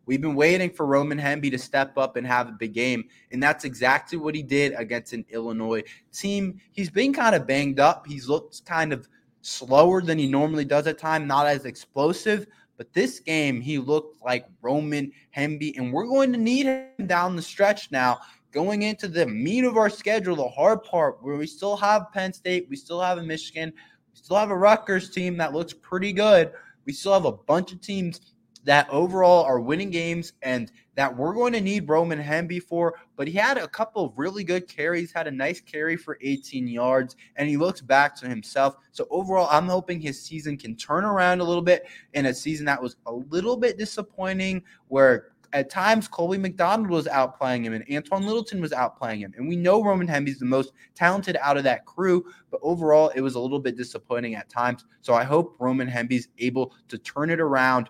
We've 0.07 0.21
been 0.21 0.35
waiting 0.35 0.71
for 0.71 0.87
Roman 0.87 1.19
Hemby 1.19 1.51
to 1.51 1.59
step 1.59 1.99
up 1.99 2.17
and 2.17 2.27
have 2.27 2.49
a 2.49 2.53
big 2.53 2.73
game, 2.73 3.05
and 3.31 3.43
that's 3.43 3.65
exactly 3.65 4.17
what 4.17 4.35
he 4.35 4.43
did 4.43 4.73
against 4.73 5.13
an 5.13 5.25
Illinois 5.29 5.83
team. 6.13 6.61
He's 6.73 6.91
been 6.91 7.13
kind 7.13 7.35
of 7.35 7.47
banged 7.47 7.79
up. 7.79 8.07
He's 8.07 8.27
looked 8.27 8.65
kind 8.65 8.93
of 8.93 9.07
slower 9.43 10.01
than 10.01 10.19
he 10.19 10.27
normally 10.27 10.65
does 10.65 10.87
at 10.87 10.99
times, 10.99 11.29
not 11.29 11.47
as 11.47 11.67
explosive. 11.67 12.47
But 12.79 12.95
this 12.95 13.21
game, 13.21 13.61
he 13.61 13.77
looked 13.77 14.23
like 14.25 14.47
Roman 14.63 15.13
Hemby, 15.37 15.77
and 15.77 15.93
we're 15.93 16.07
going 16.07 16.33
to 16.33 16.39
need 16.39 16.65
him 16.65 17.07
down 17.07 17.37
the 17.37 17.43
stretch 17.43 17.91
now 17.91 18.21
going 18.53 18.83
into 18.83 19.09
the 19.09 19.27
meat 19.27 19.65
of 19.65 19.77
our 19.77 19.91
schedule, 19.91 20.37
the 20.37 20.49
hard 20.49 20.83
part 20.83 21.23
where 21.23 21.37
we 21.37 21.47
still 21.47 21.77
have 21.77 22.13
Penn 22.13 22.33
State, 22.33 22.67
we 22.71 22.77
still 22.77 23.01
have 23.01 23.19
a 23.19 23.23
Michigan, 23.23 23.73
we 24.11 24.17
still 24.17 24.37
have 24.37 24.51
a 24.51 24.57
Rutgers 24.57 25.11
team 25.11 25.37
that 25.37 25.53
looks 25.53 25.73
pretty 25.73 26.13
good. 26.13 26.53
We 26.87 26.93
still 26.93 27.13
have 27.13 27.27
a 27.27 27.33
bunch 27.33 27.73
of 27.73 27.81
teams 27.81 28.35
that 28.65 28.89
overall 28.91 29.45
are 29.45 29.61
winning 29.61 29.91
games 29.91 30.33
and 30.43 30.71
that 30.95 31.17
we're 31.17 31.33
going 31.33 31.53
to 31.53 31.61
need 31.61 31.89
Roman 31.89 32.21
Hemby 32.23 32.63
for. 32.63 32.95
But 33.17 33.29
he 33.29 33.35
had 33.35 33.57
a 33.57 33.69
couple 33.69 34.05
of 34.05 34.13
really 34.17 34.45
good 34.45 34.69
carries, 34.69 35.13
had 35.13 35.27
a 35.27 35.31
nice 35.31 35.61
carry 35.61 35.97
for 35.97 36.19
18 36.21 36.67
yards, 36.67 37.17
and 37.37 37.49
he 37.49 37.57
looks 37.57 37.81
back 37.81 38.17
to 38.17 38.29
himself. 38.29 38.77
So 38.91 39.07
overall, 39.11 39.49
I'm 39.51 39.69
hoping 39.69 40.01
his 40.01 40.21
season 40.21 40.57
can 40.57 40.77
turn 40.77 41.05
around 41.05 41.41
a 41.41 41.45
little 41.45 41.63
bit 41.63 41.87
in 42.15 42.27
a 42.27 42.35
season 42.35 42.67
that 42.67 42.83
was 42.83 42.97
a 43.07 43.13
little 43.13 43.57
bit 43.57 43.79
disappointing 43.79 44.63
where 44.89 45.33
at 45.53 45.71
times 45.71 46.09
Colby 46.09 46.39
McDonald 46.39 46.91
was 46.91 47.07
outplaying 47.07 47.65
him 47.65 47.73
and 47.73 47.85
Antoine 47.91 48.27
Littleton 48.27 48.61
was 48.61 48.73
outplaying 48.73 49.19
him. 49.19 49.33
And 49.37 49.49
we 49.49 49.57
know 49.57 49.83
Roman 49.83 50.07
Hemby's 50.07 50.39
the 50.39 50.45
most 50.45 50.73
talented 50.95 51.37
out 51.41 51.57
of 51.57 51.65
that 51.65 51.87
crew, 51.87 52.25
but 52.51 52.61
overall 52.63 53.11
it 53.15 53.21
was 53.21 53.35
a 53.35 53.41
little 53.41 53.61
bit 53.61 53.77
disappointing 53.77 54.35
at 54.35 54.49
times. 54.49 54.85
So 55.01 55.15
I 55.15 55.25
hope 55.25 55.57
Roman 55.59 55.89
Hemby's 55.89 56.29
able 56.39 56.75
to 56.89 56.99
turn 56.99 57.31
it 57.31 57.41
around 57.41 57.89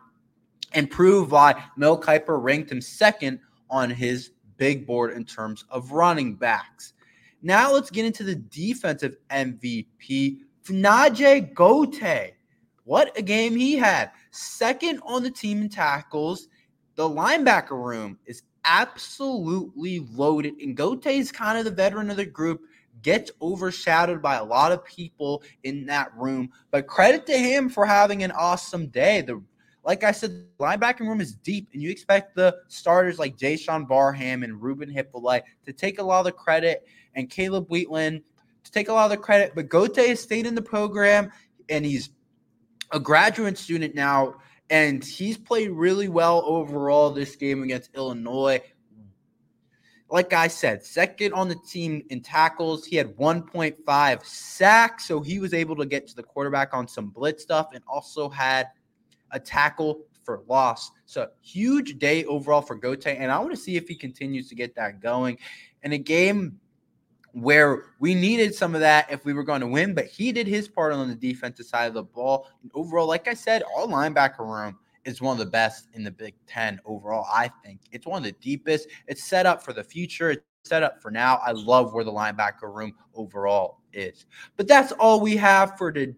and 0.73 0.91
prove 0.91 1.33
why 1.33 1.63
Mel 1.77 2.01
Kiper 2.01 2.43
ranked 2.43 2.71
him 2.71 2.81
second 2.81 3.41
on 3.71 3.91
his 3.91 4.31
big 4.57 4.87
board 4.87 5.13
in 5.13 5.25
terms 5.25 5.65
of 5.71 5.93
running 5.93 6.35
backs. 6.35 6.93
Now 7.43 7.73
let's 7.73 7.91
get 7.91 8.05
into 8.05 8.25
the 8.25 8.35
defensive 8.35 9.17
MVP, 9.31 10.39
Fa'Najae 10.65 11.55
Gotay. 11.55 12.33
What 12.85 13.17
a 13.17 13.23
game 13.23 13.55
he 13.55 13.77
had. 13.77 14.11
Second 14.31 15.01
on 15.05 15.23
the 15.23 15.31
team 15.31 15.63
in 15.63 15.69
tackles 15.69 16.49
the 16.99 17.09
linebacker 17.09 17.81
room 17.81 18.19
is 18.27 18.43
absolutely 18.65 20.01
loaded, 20.13 20.55
and 20.61 20.77
Gotay 20.77 21.19
is 21.19 21.31
kind 21.31 21.57
of 21.57 21.65
the 21.65 21.71
veteran 21.71 22.11
of 22.11 22.17
the 22.17 22.27
group. 22.27 22.63
Gets 23.03 23.31
overshadowed 23.41 24.21
by 24.21 24.35
a 24.35 24.45
lot 24.45 24.73
of 24.73 24.85
people 24.85 25.45
in 25.63 25.87
that 25.87 26.11
room, 26.17 26.51
but 26.73 26.89
credit 26.89 27.25
to 27.27 27.39
him 27.39 27.69
for 27.69 27.87
having 27.87 28.25
an 28.25 28.33
awesome 28.33 28.89
day. 28.89 29.21
The 29.21 29.41
like 29.85 30.05
I 30.05 30.13
said, 30.13 30.31
the 30.31 30.65
linebacking 30.65 31.01
room 31.01 31.21
is 31.21 31.35
deep, 31.35 31.69
and 31.73 31.83
you 31.83 31.91
expect 31.91 32.35
the 32.35 32.57
starters 32.69 33.19
like 33.19 33.37
Jaishawn 33.37 33.89
Barham 33.89 34.43
and 34.43 34.61
Ruben 34.61 34.93
Hyppolite 34.93 35.43
to 35.65 35.73
take 35.73 35.99
a 35.99 36.03
lot 36.03 36.21
of 36.21 36.25
the 36.27 36.33
credit, 36.33 36.87
and 37.15 37.31
Caleb 37.31 37.69
Wheatland 37.69 38.23
to 38.65 38.73
take 38.73 38.89
a 38.89 38.93
lot 38.93 39.05
of 39.05 39.11
the 39.11 39.17
credit. 39.17 39.53
But 39.55 39.69
Gotay 39.69 40.09
has 40.09 40.21
stayed 40.21 40.47
in 40.47 40.55
the 40.55 40.63
program, 40.63 41.33
and 41.69 41.85
he's 41.85 42.11
a 42.93 43.01
graduate 43.01 43.59
student 43.59 43.95
now 43.95 44.37
and 44.71 45.03
he's 45.03 45.39
played 45.39 45.71
really 45.71 46.09
well 46.09 46.43
overall 46.45 47.11
this 47.11 47.37
game 47.37 47.63
against 47.63 47.95
Illinois. 47.95 48.61
Like 50.11 50.33
I 50.33 50.49
said, 50.49 50.85
second 50.85 51.35
on 51.35 51.49
the 51.49 51.57
team 51.69 52.03
in 52.09 52.23
tackles. 52.23 52.87
He 52.87 52.97
had 52.97 53.15
1.5 53.17 54.25
sacks, 54.25 55.07
so 55.07 55.21
he 55.21 55.39
was 55.39 55.53
able 55.53 55.77
to 55.77 55.87
get 55.87 56.07
to 56.09 56.17
the 56.17 56.23
quarterback 56.23 56.73
on 56.73 56.89
some 56.89 57.11
blitz 57.11 57.43
stuff 57.43 57.69
and 57.75 57.83
also 57.87 58.29
had 58.29 58.69
a 59.31 59.41
tackle 59.41 60.01
for 60.23 60.43
loss. 60.47 60.91
So 61.07 61.29
huge 61.41 61.99
day 61.99 62.25
overall 62.25 62.63
for 62.63 62.79
Gotay, 62.79 63.17
and 63.19 63.33
I 63.33 63.39
want 63.39 63.51
to 63.51 63.57
see 63.57 63.77
if 63.77 63.89
he 63.89 63.95
continues 63.95 64.49
to 64.49 64.55
get 64.55 64.75
that 64.75 65.01
going 65.01 65.39
in 65.83 65.93
a 65.93 65.99
game 65.99 66.61
where 67.33 67.85
we 68.01 68.15
needed 68.15 68.55
some 68.55 68.75
of 68.75 68.81
that 68.81 69.11
if 69.11 69.25
we 69.25 69.33
were 69.33 69.45
going 69.45 69.61
to 69.61 69.67
win, 69.67 69.95
but 69.95 70.07
he 70.07 70.33
did 70.33 70.47
his 70.47 70.69
part 70.69 70.93
on 70.93 71.09
the 71.09 71.15
defensive 71.15 71.67
side 71.67 71.87
of 71.87 71.95
the 71.95 72.03
ball. 72.03 72.49
And 72.63 72.71
overall, 72.75 73.07
like 73.07 73.29
I 73.29 73.35
said, 73.35 73.63
our 73.77 73.87
linebacker 73.87 74.41
room 74.41 74.77
is 75.05 75.21
one 75.21 75.33
of 75.33 75.39
the 75.39 75.51
best 75.51 75.89
in 75.95 76.05
the 76.05 76.11
Big 76.11 76.35
Ten 76.47 76.81
overall. 76.85 77.27
I 77.33 77.51
think 77.65 77.81
it's 77.93 78.07
one 78.07 78.19
of 78.19 78.25
the 78.25 78.33
deepest. 78.41 78.89
It's 79.07 79.25
set 79.25 79.47
up 79.47 79.63
for 79.63 79.73
the 79.73 79.85
future. 79.85 80.31
It's 80.33 80.43
set 80.65 80.83
up 80.83 81.01
for 81.01 81.11
now. 81.11 81.37
I 81.37 81.53
love 81.53 81.95
where 81.95 82.05
the 82.05 82.13
linebacker 82.13 82.75
room 82.75 82.95
overall 83.15 83.81
is. 83.93 84.27
But 84.57 84.69
that's 84.69 84.93
all 84.93 85.21
we 85.21 85.37
have 85.37 85.79
for 85.79 85.93
today. 85.93 86.15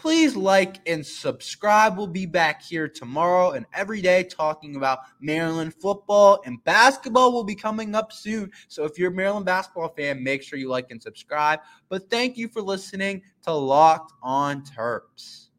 Please 0.00 0.34
like 0.34 0.76
and 0.88 1.04
subscribe. 1.04 1.98
We'll 1.98 2.06
be 2.06 2.24
back 2.24 2.62
here 2.62 2.88
tomorrow 2.88 3.50
and 3.50 3.66
every 3.74 4.00
day 4.00 4.24
talking 4.24 4.76
about 4.76 5.00
Maryland 5.20 5.74
football 5.74 6.40
and 6.46 6.64
basketball 6.64 7.30
will 7.30 7.44
be 7.44 7.54
coming 7.54 7.94
up 7.94 8.10
soon. 8.10 8.50
So 8.68 8.84
if 8.84 8.98
you're 8.98 9.10
a 9.10 9.14
Maryland 9.14 9.44
basketball 9.44 9.90
fan, 9.90 10.24
make 10.24 10.42
sure 10.42 10.58
you 10.58 10.70
like 10.70 10.90
and 10.90 11.02
subscribe. 11.02 11.60
But 11.90 12.08
thank 12.08 12.38
you 12.38 12.48
for 12.48 12.62
listening 12.62 13.20
to 13.42 13.52
Locked 13.52 14.14
on 14.22 14.62
Terps. 14.62 15.49